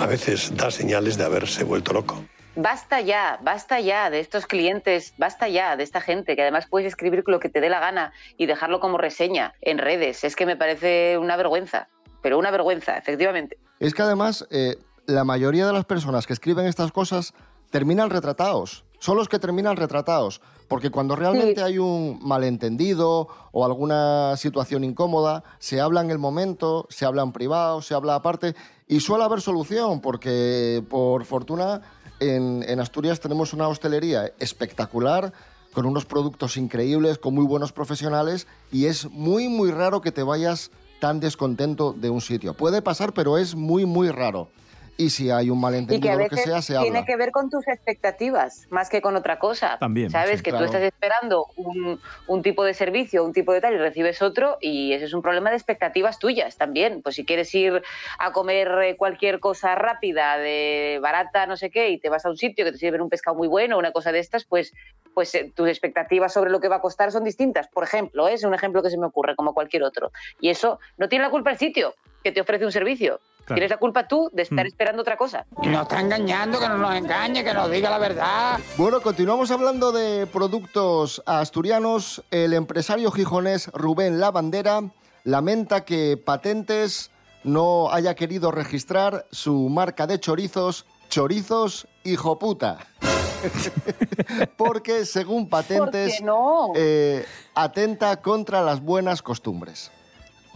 a 0.00 0.06
veces 0.06 0.52
da 0.54 0.70
señales 0.70 1.18
de 1.18 1.24
haberse 1.24 1.64
vuelto 1.64 1.92
loco. 1.92 2.14
Basta 2.56 3.00
ya, 3.00 3.40
basta 3.42 3.80
ya 3.80 4.10
de 4.10 4.20
estos 4.20 4.46
clientes, 4.46 5.14
basta 5.18 5.48
ya 5.48 5.76
de 5.76 5.82
esta 5.82 6.00
gente 6.00 6.36
que 6.36 6.42
además 6.42 6.66
puedes 6.70 6.86
escribir 6.86 7.24
lo 7.26 7.40
que 7.40 7.48
te 7.48 7.60
dé 7.60 7.68
la 7.68 7.80
gana 7.80 8.12
y 8.36 8.46
dejarlo 8.46 8.78
como 8.78 8.96
reseña 8.96 9.54
en 9.60 9.78
redes. 9.78 10.22
Es 10.22 10.36
que 10.36 10.46
me 10.46 10.56
parece 10.56 11.18
una 11.18 11.36
vergüenza, 11.36 11.88
pero 12.22 12.38
una 12.38 12.52
vergüenza, 12.52 12.96
efectivamente. 12.96 13.58
Es 13.80 13.92
que 13.92 14.02
además 14.02 14.46
eh, 14.50 14.76
la 15.06 15.24
mayoría 15.24 15.66
de 15.66 15.72
las 15.72 15.84
personas 15.84 16.28
que 16.28 16.32
escriben 16.32 16.66
estas 16.66 16.92
cosas 16.92 17.34
terminan 17.70 18.10
retratados. 18.10 18.84
Son 19.00 19.16
los 19.16 19.28
que 19.28 19.40
terminan 19.40 19.76
retratados. 19.76 20.40
Porque 20.68 20.90
cuando 20.90 21.14
realmente 21.14 21.62
hay 21.62 21.78
un 21.78 22.18
malentendido 22.22 23.28
o 23.52 23.64
alguna 23.66 24.36
situación 24.36 24.82
incómoda, 24.82 25.44
se 25.58 25.80
habla 25.80 26.00
en 26.00 26.10
el 26.10 26.18
momento, 26.18 26.86
se 26.88 27.04
habla 27.04 27.22
en 27.22 27.32
privado, 27.32 27.82
se 27.82 27.94
habla 27.94 28.14
aparte 28.14 28.54
y 28.86 29.00
suele 29.00 29.24
haber 29.24 29.40
solución 29.40 30.00
porque 30.00 30.82
por 30.88 31.24
fortuna 31.24 31.82
en, 32.20 32.80
Asturias 32.80 33.20
tenemos 33.20 33.52
una 33.52 33.68
hostelería 33.68 34.32
espectacular 34.38 35.32
con 35.72 35.86
unos 35.86 36.04
productos 36.04 36.56
increíbles, 36.56 37.18
con 37.18 37.34
muy 37.34 37.44
buenos 37.44 37.72
profesionales 37.72 38.46
y 38.70 38.86
es 38.86 39.10
muy 39.10 39.48
muy 39.48 39.70
raro 39.70 40.00
que 40.00 40.12
te 40.12 40.22
vayas 40.22 40.70
tan 41.00 41.20
descontento 41.20 41.92
de 41.92 42.10
un 42.10 42.20
sitio. 42.20 42.54
Puede 42.54 42.82
pasar, 42.82 43.12
pero 43.12 43.38
es 43.38 43.54
muy 43.54 43.84
muy 43.84 44.10
raro 44.10 44.48
y 44.96 45.10
si 45.10 45.30
hay 45.30 45.50
un 45.50 45.58
Y 45.58 45.60
que 45.60 45.62
malentendido 45.62 46.12
a 46.12 46.16
lo 46.16 46.28
que 46.28 46.36
sea, 46.36 46.62
se 46.62 46.74
tiene 46.74 46.98
habla. 46.98 47.04
que 47.04 47.16
ver 47.16 47.30
con 47.30 47.50
tus 47.50 47.66
expectativas, 47.66 48.66
más 48.70 48.88
que 48.88 49.00
con 49.00 49.16
otra 49.16 49.38
cosa. 49.38 49.76
También, 49.78 50.10
Sabes 50.10 50.38
sí, 50.38 50.42
que 50.44 50.50
claro. 50.50 50.66
tú 50.66 50.72
estás 50.72 50.82
esperando 50.82 51.46
un, 51.56 52.00
un 52.28 52.42
tipo 52.42 52.64
de 52.64 52.74
servicio, 52.74 53.24
un 53.24 53.32
tipo 53.32 53.52
de 53.52 53.60
tal, 53.60 53.74
y 53.74 53.78
recibes 53.78 54.22
otro, 54.22 54.56
y 54.60 54.92
ese 54.92 55.06
es 55.06 55.14
un 55.14 55.22
problema 55.22 55.50
de 55.50 55.56
expectativas 55.56 56.18
tuyas 56.18 56.56
también. 56.56 57.02
Pues 57.02 57.16
si 57.16 57.24
quieres 57.24 57.52
ir 57.54 57.82
a 58.18 58.32
comer 58.32 58.68
eh, 58.82 58.96
cualquier 58.96 59.40
cosa 59.40 59.74
rápida, 59.74 60.38
de 60.38 60.98
barata, 61.02 61.46
no 61.46 61.56
sé 61.56 61.70
qué, 61.70 61.90
y 61.90 61.98
te 61.98 62.08
vas 62.08 62.24
a 62.24 62.30
un 62.30 62.36
sitio 62.36 62.64
que 62.64 62.72
te 62.72 62.78
sirven 62.78 63.00
un 63.00 63.08
pescado 63.08 63.36
muy 63.36 63.48
bueno, 63.48 63.78
una 63.78 63.92
cosa 63.92 64.12
de 64.12 64.20
estas, 64.20 64.44
pues, 64.44 64.72
pues 65.12 65.34
eh, 65.34 65.52
tus 65.54 65.68
expectativas 65.68 66.32
sobre 66.32 66.50
lo 66.50 66.60
que 66.60 66.68
va 66.68 66.76
a 66.76 66.80
costar 66.80 67.10
son 67.10 67.24
distintas. 67.24 67.68
Por 67.68 67.84
ejemplo, 67.84 68.28
¿eh? 68.28 68.34
es 68.34 68.44
un 68.44 68.54
ejemplo 68.54 68.82
que 68.82 68.90
se 68.90 68.98
me 68.98 69.06
ocurre, 69.06 69.34
como 69.34 69.54
cualquier 69.54 69.82
otro. 69.82 70.12
Y 70.40 70.50
eso 70.50 70.78
no 70.98 71.08
tiene 71.08 71.24
la 71.24 71.30
culpa 71.30 71.50
el 71.50 71.58
sitio 71.58 71.94
que 72.24 72.32
te 72.32 72.40
ofrece 72.40 72.64
un 72.64 72.72
servicio. 72.72 73.20
Claro. 73.44 73.56
Tienes 73.56 73.70
la 73.70 73.76
culpa 73.76 74.08
tú 74.08 74.30
de 74.32 74.42
estar 74.42 74.64
Mm. 74.64 74.68
esperando 74.68 75.02
otra 75.02 75.16
cosa. 75.18 75.44
Nos 75.62 75.82
está 75.82 76.00
engañando, 76.00 76.58
que 76.58 76.66
no 76.68 76.78
nos 76.78 76.94
engañe, 76.96 77.44
que 77.44 77.52
nos 77.52 77.70
diga 77.70 77.90
la 77.90 77.98
verdad. 77.98 78.58
Bueno, 78.78 79.02
continuamos 79.02 79.50
hablando 79.50 79.92
de 79.92 80.26
productos 80.26 81.22
asturianos. 81.26 82.24
El 82.30 82.54
empresario 82.54 83.10
gijonés 83.10 83.68
Rubén 83.74 84.18
Lavandera 84.18 84.80
lamenta 85.24 85.84
que 85.84 86.16
Patentes 86.16 87.10
no 87.44 87.92
haya 87.92 88.14
querido 88.14 88.50
registrar 88.50 89.26
su 89.30 89.68
marca 89.68 90.06
de 90.06 90.18
chorizos, 90.18 90.86
Chorizos 91.10 91.86
Hijo 92.04 92.38
Puta. 92.38 92.78
Porque 94.56 95.04
según 95.04 95.50
Patentes 95.50 96.22
no? 96.22 96.72
eh, 96.74 97.26
atenta 97.54 98.16
contra 98.22 98.62
las 98.62 98.80
buenas 98.80 99.20
costumbres. 99.20 99.90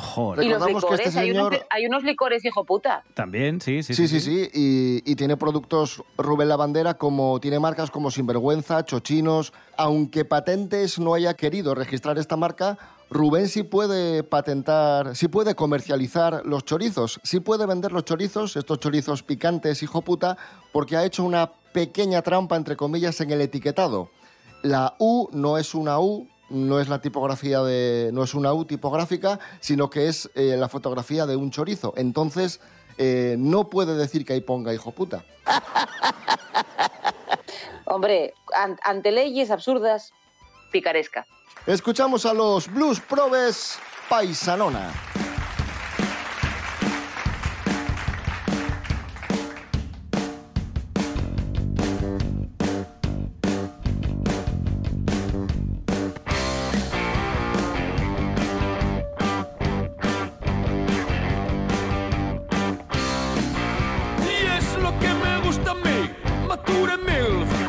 Joder. 0.01 0.45
Y 0.45 0.49
los 0.49 0.61
Recordamos 0.61 0.85
que 0.85 0.91
licores, 0.91 1.07
este 1.09 1.19
hay, 1.21 1.31
unos, 1.33 1.49
señor- 1.51 1.67
hay 1.71 1.87
unos 1.87 2.03
licores, 2.05 2.45
hijo 2.45 2.65
puta. 2.65 3.03
También, 3.15 3.61
sí, 3.61 3.83
sí. 3.83 3.95
Sí, 3.95 4.07
sí, 4.07 4.21
sí. 4.21 4.49
Y, 4.55 5.03
y 5.11 5.17
tiene 5.17 5.37
productos 5.37 6.05
Rubén 6.17 6.49
Lavandera 6.49 6.95
como 6.95 7.41
tiene 7.41 7.59
marcas 7.59 7.91
como 7.91 8.13
Sinvergüenza, 8.13 8.85
Chochinos. 8.85 9.53
Aunque 9.77 10.25
Patentes 10.25 11.01
no 11.01 11.15
haya 11.15 11.35
querido 11.35 11.75
registrar 11.75 12.17
esta 12.17 12.37
marca, 12.37 12.79
Rubén 13.11 13.49
sí 13.49 13.65
puede 13.65 14.23
patentar, 14.23 15.17
sí 15.17 15.27
puede 15.27 15.57
comercializar 15.57 16.43
los 16.45 16.65
chorizos, 16.65 17.21
sí 17.25 17.41
puede 17.41 17.67
vender 17.67 17.91
los 17.91 18.05
chorizos, 18.05 18.55
estos 18.57 18.79
chorizos 18.79 19.25
picantes, 19.25 19.83
hijo 19.83 20.03
puta, 20.03 20.37
porque 20.73 20.97
ha 20.97 21.05
hecho 21.05 21.25
una 21.25 21.51
pequeña 21.73 22.23
trampa, 22.23 22.55
entre 22.55 22.77
comillas, 22.77 23.21
en 23.21 23.33
el 23.33 23.41
etiquetado. 23.41 24.11
La 24.63 24.95
U 24.99 25.29
no 25.33 25.59
es 25.59 25.75
una 25.75 25.99
U, 25.99 26.29
no 26.51 26.81
es 26.81 26.89
la 26.89 27.01
tipografía 27.01 27.61
de. 27.63 28.11
no 28.13 28.23
es 28.23 28.35
una 28.35 28.53
U 28.53 28.65
tipográfica, 28.65 29.39
sino 29.61 29.91
que 29.91 30.09
es 30.09 30.31
eh, 30.35 30.57
la 30.59 30.69
fotografía 30.69 31.27
de 31.27 31.37
un 31.37 31.51
chorizo. 31.51 31.95
Entonces, 31.97 32.61
eh, 32.99 33.37
no 33.39 33.69
puede 33.69 33.97
decir 33.97 34.25
que 34.25 34.35
ahí 34.35 34.41
ponga 34.41 34.73
hijo 34.75 34.91
puta. 34.93 35.25
Hombre, 37.85 38.35
an- 38.55 38.79
ante 38.83 39.11
leyes 39.13 39.51
absurdas, 39.51 40.13
picaresca. 40.73 41.27
Escuchamos 41.67 42.27
a 42.27 42.35
los 42.35 42.71
Blues 42.73 43.01
Probes 43.01 43.79
Paisanona. 44.09 44.93
matura 66.49 66.97
milf 66.97 67.68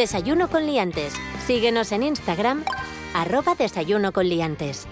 Desayuno 0.00 0.48
con 0.48 0.64
liantes. 0.64 1.12
Síguenos 1.46 1.92
en 1.92 2.02
Instagram, 2.02 2.64
arroba 3.12 3.54
desayuno 3.54 4.12
con 4.12 4.30
liantes. 4.30 4.86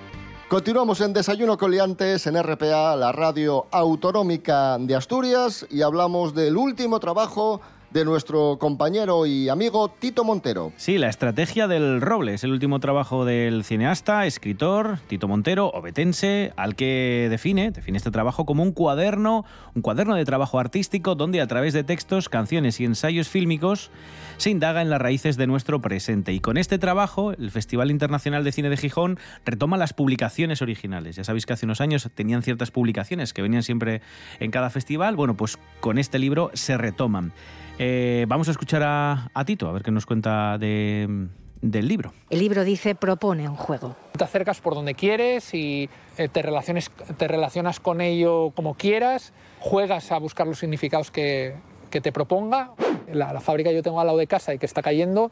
Continuamos 0.51 1.01
en 1.01 1.15
Desayuno 1.15 1.57
Coliantes 1.57 2.27
en 2.27 2.37
RPA, 2.43 2.95
la 2.95 3.11
radio 3.13 3.69
autonómica 3.71 4.77
de 4.79 4.95
Asturias, 4.95 5.67
y 5.71 5.81
hablamos 5.81 6.35
del 6.35 6.59
último 6.59 7.01
trabajo 7.01 7.63
de 7.91 8.05
nuestro 8.05 8.59
compañero 8.59 9.27
y 9.27 9.49
amigo 9.49 9.89
Tito 9.89 10.25
Montero. 10.25 10.73
Sí, 10.77 10.99
La 10.99 11.09
estrategia 11.09 11.69
del 11.69 12.01
roble 12.01 12.35
es 12.35 12.45
el 12.45 12.53
último 12.53 12.81
trabajo 12.81 13.25
del 13.25 13.65
cineasta, 13.65 14.27
escritor 14.27 14.99
Tito 15.07 15.29
Montero, 15.29 15.69
obetense, 15.69 16.53
al 16.57 16.77
que 16.77 17.29
define, 17.31 17.71
define 17.71 17.99
este 17.99 18.11
trabajo 18.11 18.45
como 18.45 18.63
un 18.63 18.73
cuaderno, 18.73 19.45
un 19.75 19.83
cuaderno 19.83 20.15
de 20.15 20.25
trabajo 20.25 20.59
artístico 20.59 21.15
donde 21.15 21.41
a 21.41 21.47
través 21.47 21.73
de 21.73 21.85
textos, 21.85 22.29
canciones 22.29 22.81
y 22.81 22.85
ensayos 22.85 23.29
fílmicos 23.29 23.91
se 24.37 24.51
indaga 24.51 24.83
en 24.83 24.91
las 24.91 25.01
raíces 25.01 25.37
de 25.37 25.47
nuestro 25.47 25.81
presente. 25.81 26.33
Y 26.33 26.41
con 26.41 26.57
este 26.59 26.79
trabajo, 26.79 27.33
el 27.33 27.51
Festival 27.51 27.91
Internacional 27.91 28.45
de 28.45 28.53
Cine 28.53 28.71
de 28.71 28.77
Gijón 28.77 29.19
retoma 29.45 29.77
las 29.77 29.93
publicaciones 29.93 30.63
originales. 30.63 31.17
Ya 31.17 31.25
sabéis 31.25 31.47
que 31.47 31.55
hace 31.55 31.67
unos 31.67 31.81
años 31.81 32.09
tenían 32.15 32.43
ciertas 32.43 32.71
publicaciones 32.71 33.33
que 33.33 33.43
venían 33.43 33.63
siempre 33.63 34.01
en 34.39 34.51
cada 34.51 34.71
festival. 34.71 35.17
Bueno, 35.17 35.37
pues 35.37 35.59
con 35.81 35.99
este 35.99 36.19
libro 36.19 36.51
se 36.55 36.77
retoman. 36.77 37.33
Eh, 37.79 38.25
vamos 38.29 38.49
a 38.49 38.51
escuchar 38.51 38.83
a, 38.83 39.31
a 39.35 39.45
Tito, 39.45 39.69
a 39.69 39.73
ver 39.73 39.83
qué 39.83 39.91
nos 39.91 40.05
cuenta 40.07 40.59
de, 40.59 41.29
del 41.63 41.87
libro. 41.89 42.13
El 42.31 42.41
libro 42.41 42.65
dice 42.65 42.95
propone 42.95 43.49
un 43.49 43.57
juego. 43.57 43.95
Te 44.17 44.25
acercas 44.25 44.61
por 44.61 44.75
donde 44.75 44.95
quieres 44.95 45.55
y 45.55 45.89
eh, 46.17 46.29
te, 46.29 46.43
relaciones, 46.43 46.91
te 47.17 47.29
relacionas 47.29 47.79
con 47.79 48.01
ello 48.01 48.51
como 48.57 48.75
quieras, 48.75 49.33
juegas 49.61 50.11
a 50.11 50.19
buscar 50.19 50.47
los 50.49 50.59
significados 50.59 51.11
que, 51.13 51.55
que 51.91 52.01
te 52.01 52.11
proponga. 52.11 52.73
La, 53.13 53.33
la 53.33 53.41
fábrica 53.41 53.71
que 53.71 53.77
yo 53.77 53.83
tengo 53.83 54.01
al 54.01 54.07
lado 54.07 54.19
de 54.19 54.27
casa 54.27 54.53
y 54.53 54.59
que 54.59 54.67
está 54.67 54.83
cayendo, 54.83 55.31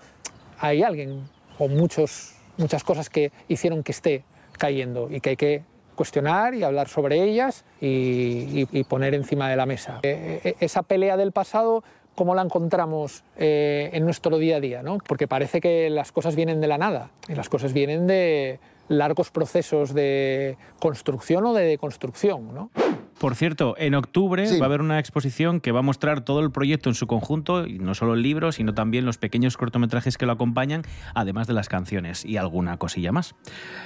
hay 0.60 0.82
alguien 0.82 1.28
o 1.58 1.68
muchos, 1.68 2.34
muchas 2.58 2.84
cosas 2.84 3.10
que 3.10 3.32
hicieron 3.48 3.82
que 3.82 3.92
esté 3.92 4.24
cayendo 4.56 5.08
y 5.10 5.20
que 5.20 5.30
hay 5.30 5.36
que 5.36 5.62
cuestionar 5.96 6.54
y 6.54 6.62
hablar 6.62 6.88
sobre 6.88 7.22
ellas 7.24 7.64
y, 7.80 7.86
y- 7.86 8.68
y 8.70 8.84
poner 8.84 9.14
encima 9.14 9.48
de 9.50 9.56
la 9.56 9.66
mesa. 9.66 9.98
Eh, 10.04 10.40
eh, 10.44 10.54
esa 10.60 10.82
pelea 10.82 11.16
del 11.16 11.32
pasado, 11.32 11.82
¿cómo 12.16 12.34
la 12.34 12.42
encontramos 12.42 13.22
eh, 13.36 13.90
en 13.92 14.04
nuestro 14.04 14.38
día 14.38 14.56
a 14.56 14.60
día? 14.60 14.82
¿no? 14.82 14.98
Porque 15.06 15.28
parece 15.28 15.60
que 15.60 15.88
las 15.90 16.10
cosas 16.10 16.34
vienen 16.34 16.60
de 16.60 16.66
la 16.66 16.78
nada 16.78 17.10
y 17.28 17.34
las 17.36 17.48
cosas 17.48 17.72
vienen 17.72 18.08
de 18.08 18.58
largos 18.88 19.30
procesos 19.30 19.94
de 19.94 20.56
construcción 20.80 21.46
o 21.46 21.54
de 21.54 21.64
deconstrucción. 21.64 22.52
¿no? 22.52 22.70
Por 23.18 23.34
cierto, 23.34 23.74
en 23.78 23.94
octubre 23.94 24.46
va 24.58 24.64
a 24.64 24.68
haber 24.68 24.80
una 24.80 24.98
exposición 24.98 25.60
que 25.60 25.72
va 25.72 25.78
a 25.78 25.82
mostrar 25.82 26.22
todo 26.22 26.40
el 26.40 26.50
proyecto 26.50 26.90
en 26.90 26.94
su 26.94 27.06
conjunto, 27.06 27.66
y 27.66 27.78
no 27.78 27.94
solo 27.94 28.14
el 28.14 28.22
libro, 28.22 28.52
sino 28.52 28.74
también 28.74 29.06
los 29.06 29.16
pequeños 29.16 29.56
cortometrajes 29.56 30.18
que 30.18 30.26
lo 30.26 30.32
acompañan, 30.32 30.82
además 31.14 31.46
de 31.46 31.54
las 31.54 31.68
canciones 31.68 32.24
y 32.24 32.36
alguna 32.36 32.76
cosilla 32.76 33.12
más. 33.12 33.34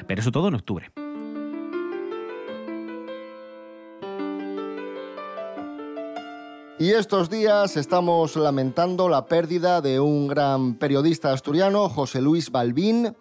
Pero 0.06 0.20
eso 0.20 0.32
todo 0.32 0.48
en 0.48 0.54
octubre. 0.54 0.90
Y 6.80 6.92
estos 6.92 7.28
días 7.28 7.76
estamos 7.76 8.36
lamentando 8.36 9.10
la 9.10 9.26
pérdida 9.26 9.82
de 9.82 10.00
un 10.00 10.28
gran 10.28 10.76
periodista 10.76 11.30
asturiano, 11.30 11.90
José 11.90 12.22
Luis 12.22 12.50
Balbín, 12.50 13.14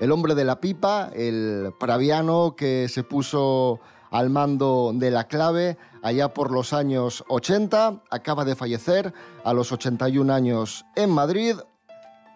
el 0.00 0.12
hombre 0.12 0.34
de 0.34 0.44
la 0.44 0.60
pipa, 0.60 1.08
el 1.14 1.72
praviano 1.80 2.56
que 2.58 2.90
se 2.90 3.04
puso 3.04 3.80
al 4.10 4.28
mando 4.28 4.92
de 4.94 5.10
la 5.10 5.28
clave 5.28 5.78
allá 6.02 6.34
por 6.34 6.50
los 6.50 6.74
años 6.74 7.24
80, 7.28 8.02
acaba 8.10 8.44
de 8.44 8.54
fallecer 8.54 9.14
a 9.44 9.54
los 9.54 9.72
81 9.72 10.30
años 10.30 10.84
en 10.94 11.08
Madrid. 11.08 11.56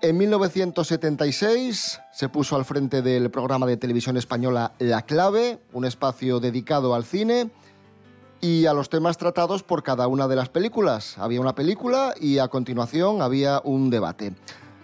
En 0.01 0.17
1976 0.17 2.01
se 2.11 2.29
puso 2.31 2.57
al 2.57 2.65
frente 2.65 3.03
del 3.03 3.31
programa 3.31 3.67
de 3.67 3.77
televisión 3.77 4.17
española 4.17 4.73
La 4.79 5.03
Clave, 5.03 5.61
un 5.75 5.85
espacio 5.85 6.41
dedicado 6.41 6.95
al 6.95 7.05
cine 7.05 7.51
y 8.41 8.67
a 8.67 8.73
los 8.73 8.89
temas 8.89 9.19
tratados 9.19 9.63
por 9.63 9.83
cada 9.83 10.09
una 10.09 10.29
de 10.29 10.37
las 10.37 10.49
películas. 10.49 11.19
Había 11.19 11.41
una 11.41 11.55
película 11.55 12.15
y 12.21 12.39
a 12.39 12.49
continuación 12.49 13.23
había 13.23 13.61
un 13.65 13.91
debate. 13.91 14.35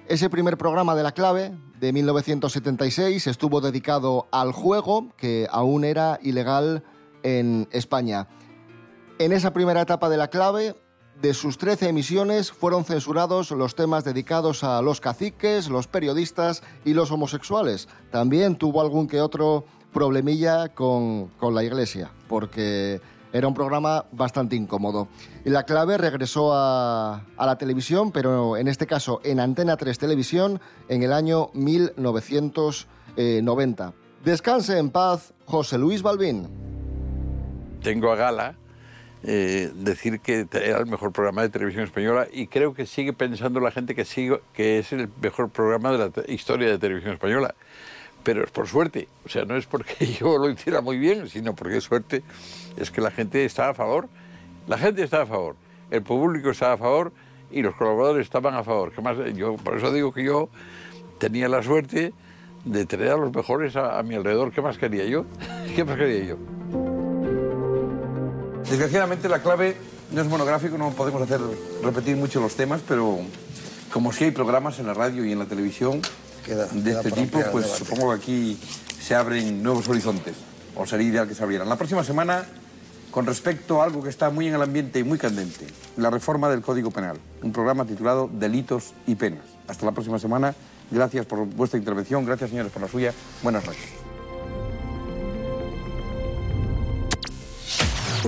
Ese 0.09 0.31
primer 0.31 0.57
programa 0.57 0.95
de 0.95 1.03
la 1.03 1.13
clave 1.13 1.57
de 1.81 1.93
1976 1.93 3.27
estuvo 3.27 3.61
dedicado 3.61 4.29
al 4.31 4.53
juego, 4.53 5.09
que 5.17 5.49
aún 5.51 5.85
era 5.85 6.19
ilegal 6.23 6.85
en 7.23 7.69
España. 7.73 8.29
En 9.19 9.33
esa 9.33 9.53
primera 9.53 9.81
etapa 9.81 10.09
de 10.09 10.17
la 10.17 10.29
clave, 10.29 10.77
de 11.21 11.33
sus 11.33 11.57
13 11.57 11.89
emisiones 11.89 12.53
fueron 12.53 12.85
censurados 12.85 13.51
los 13.51 13.75
temas 13.75 14.05
dedicados 14.05 14.63
a 14.63 14.83
los 14.83 15.01
caciques, 15.01 15.69
los 15.69 15.89
periodistas 15.89 16.63
y 16.85 16.93
los 16.93 17.11
homosexuales. 17.11 17.89
También 18.11 18.57
tuvo 18.57 18.83
algún 18.83 19.09
que 19.09 19.23
otro 19.23 19.65
problemilla 19.93 20.69
con, 20.75 21.29
con 21.39 21.55
la 21.55 21.65
iglesia, 21.65 22.11
porque 22.29 23.01
era 23.37 23.49
un 23.49 23.55
programa 23.55 24.05
bastante 24.13 24.55
incómodo. 24.57 25.09
La 25.45 25.65
clave 25.65 25.99
regresó 25.99 26.53
a, 26.55 27.23
la 27.39 27.59
televisión, 27.59 28.13
pero 28.13 28.57
en 28.57 28.69
este 28.69 28.87
caso 28.87 29.21
en 29.25 29.41
Antena 29.41 29.77
3 29.77 29.99
Televisión, 29.99 30.61
en 30.89 31.03
el 31.03 31.13
año 31.13 31.51
1990. 31.53 33.93
Descanse 34.25 34.79
en 34.79 34.89
paz, 34.91 35.35
José 35.45 35.77
Luis 35.79 36.03
Balbín. 36.03 36.49
tengo 37.83 38.11
a 38.11 38.17
gala 38.17 38.57
eh, 39.23 39.71
decir 39.75 40.21
que 40.21 40.47
era 40.53 40.79
el 40.79 40.87
mejor 40.87 41.13
programa 41.13 41.43
de 41.43 41.49
televisión 41.49 41.85
española 41.85 42.27
y 42.33 42.47
creo 42.47 42.75
que 42.75 42.87
sigue 42.87 43.13
pensando 43.13 43.61
la 43.61 43.71
gente 43.71 43.95
que, 43.95 44.05
sigue, 44.05 44.41
que 44.53 44.79
es 44.79 44.93
el 44.93 45.09
mejor 45.21 45.51
programa 45.51 45.93
de 45.93 45.99
la 45.99 46.11
historia 46.29 46.69
de 46.69 46.79
televisión 46.79 47.13
española. 47.13 47.55
Pero 48.27 48.43
es 48.43 48.51
por 48.51 48.67
suerte, 48.67 49.07
o 49.25 49.29
sea, 49.29 49.45
no 49.45 49.55
es 49.57 49.67
porque 49.67 50.05
yo 50.21 50.37
lo 50.37 50.51
hiciera 50.51 50.81
muy 50.81 50.99
bien, 50.99 51.29
sino 51.29 51.55
porque 51.55 51.81
suerte, 51.81 52.25
es 52.77 52.91
que 52.91 53.01
la 53.01 53.13
gente 53.13 53.45
está 53.45 53.69
a 53.69 53.75
favor. 53.75 54.09
La 54.67 54.77
gente 54.77 55.05
está 55.05 55.23
a 55.23 55.27
favor, 55.27 55.55
el 55.93 56.03
público 56.03 56.51
está 56.51 56.73
a 56.73 56.77
favor 56.77 57.13
y 57.53 57.63
los 57.63 57.77
colaboradores 57.77 58.27
estaban 58.27 58.55
a 58.55 58.65
favor. 58.65 58.91
¿Qué 58.91 59.01
más? 59.01 59.17
Yo, 59.37 59.55
por 59.55 59.77
eso 59.77 59.93
digo 59.93 60.13
que 60.13 60.25
yo 60.25 60.49
tenía 61.21 61.49
la 61.49 61.63
suerte 61.63 62.13
de 62.65 62.85
tener 62.85 63.11
a 63.11 63.17
los 63.17 63.33
mejores 63.33 63.77
a, 63.77 63.97
a 63.97 64.03
mi 64.03 64.17
alrededor. 64.17 64.51
¿Qué 64.51 64.61
más 64.61 64.77
quería 64.77 65.05
yo? 65.05 65.25
¿Qué 65.77 65.85
más 65.85 65.97
quería 65.97 66.25
yo? 66.25 66.37
Desgraciadamente 68.69 69.29
la 69.29 69.41
clave 69.41 69.77
no 70.11 70.21
es 70.21 70.27
monográfico, 70.27 70.77
no 70.77 70.91
podemos 70.91 71.23
hacer 71.23 71.41
repetir 71.81 72.17
mucho 72.17 72.41
los 72.41 72.57
temas, 72.57 72.83
pero 72.89 73.21
como 73.93 74.11
si 74.11 74.25
hay 74.25 74.31
programas 74.33 74.81
en 74.81 74.89
la 74.89 74.95
radio 74.95 75.25
y 75.25 75.31
en 75.31 75.39
la 75.39 75.47
televisión 75.47 76.03
de 76.47 76.67
queda 76.83 77.01
este 77.01 77.13
tipo, 77.13 77.41
pues 77.53 77.67
supongo 77.67 78.11
que 78.11 78.17
aquí 78.17 78.61
se 79.01 79.15
abren 79.15 79.63
nuevos 79.63 79.89
horizontes, 79.89 80.35
o 80.75 80.87
sería 80.87 81.09
ideal 81.09 81.29
que 81.29 81.35
se 81.35 81.43
abrieran. 81.43 81.69
La 81.69 81.77
próxima 81.77 82.05
semana, 82.05 82.45
con 83.11 83.27
respecto 83.27 83.81
a 83.81 83.85
algo 83.85 84.03
que 84.03 84.11
está 84.11 84.31
muy 84.31 84.49
en 84.49 84.55
el 84.55 84.63
ambiente 84.63 84.99
y 84.99 85.05
muy 85.05 85.19
candente, 85.19 85.67
la 85.97 86.11
reforma 86.11 86.49
del 86.49 86.63
Código 86.63 86.91
Penal, 86.91 87.19
un 87.43 87.53
programa 87.53 87.85
titulado 87.85 88.31
Delitos 88.33 88.95
y 89.07 89.15
Penas. 89.15 89.45
Hasta 89.69 89.87
la 89.87 89.93
próxima 89.93 90.19
semana, 90.19 90.55
gracias 90.91 91.27
por 91.27 91.45
vuestra 91.47 91.79
intervención, 91.79 92.25
gracias 92.25 92.51
señores 92.51 92.73
por 92.73 92.83
la 92.83 92.89
suya, 92.89 93.13
buenas 93.43 93.65
noches. 93.65 94.07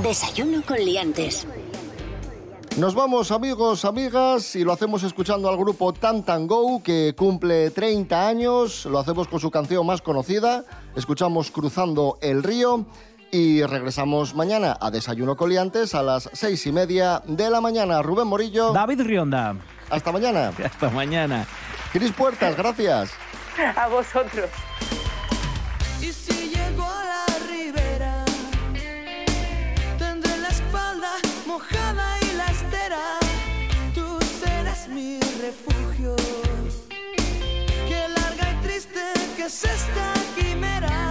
Desayuno 0.03 0.63
con 0.65 0.79
liantes. 0.79 1.47
Nos 2.79 2.95
vamos 2.95 3.33
amigos, 3.33 3.85
amigas, 3.85 4.55
y 4.55 4.63
lo 4.63 4.73
hacemos 4.73 5.03
escuchando 5.03 5.49
al 5.49 5.57
grupo 5.57 5.93
Tantan 5.93 6.47
Go, 6.47 6.81
que 6.81 7.13
cumple 7.19 7.73
30 7.73 8.29
años. 8.29 8.87
Lo 8.87 9.01
hacemos 9.01 9.27
con 9.27 9.41
su 9.41 9.51
canción 9.51 9.85
más 9.85 10.01
conocida. 10.01 10.63
Escuchamos 10.95 11.51
Cruzando 11.51 12.19
el 12.23 12.45
Río. 12.45 12.87
Y 13.33 13.65
regresamos 13.65 14.37
mañana 14.37 14.79
a 14.81 14.93
Desayuno 14.93 15.37
Coliantes 15.37 15.93
a 15.97 16.05
las 16.05 16.31
seis 16.33 16.65
y 16.69 16.73
media 16.73 17.21
de 17.27 17.51
la 17.51 17.61
mañana. 17.61 18.01
Rubén 18.01 18.29
Morillo. 18.29 18.73
David 18.73 19.01
Rionda. 19.01 19.57
Hasta 19.91 20.13
mañana. 20.13 20.53
Hasta 20.65 20.89
mañana. 20.89 21.49
Cris 21.93 22.13
Puertas, 22.13 22.57
gracias. 22.57 23.11
A 23.75 23.89
vosotros. 23.89 24.49
tú 33.95 34.19
serás 34.41 34.89
mi 34.89 35.21
refugio. 35.41 36.17
Qué 37.89 38.09
larga 38.09 38.53
y 38.53 38.63
triste 38.67 39.01
que 39.37 39.45
es 39.45 39.65
esta 39.65 40.13
quimera. 40.37 41.08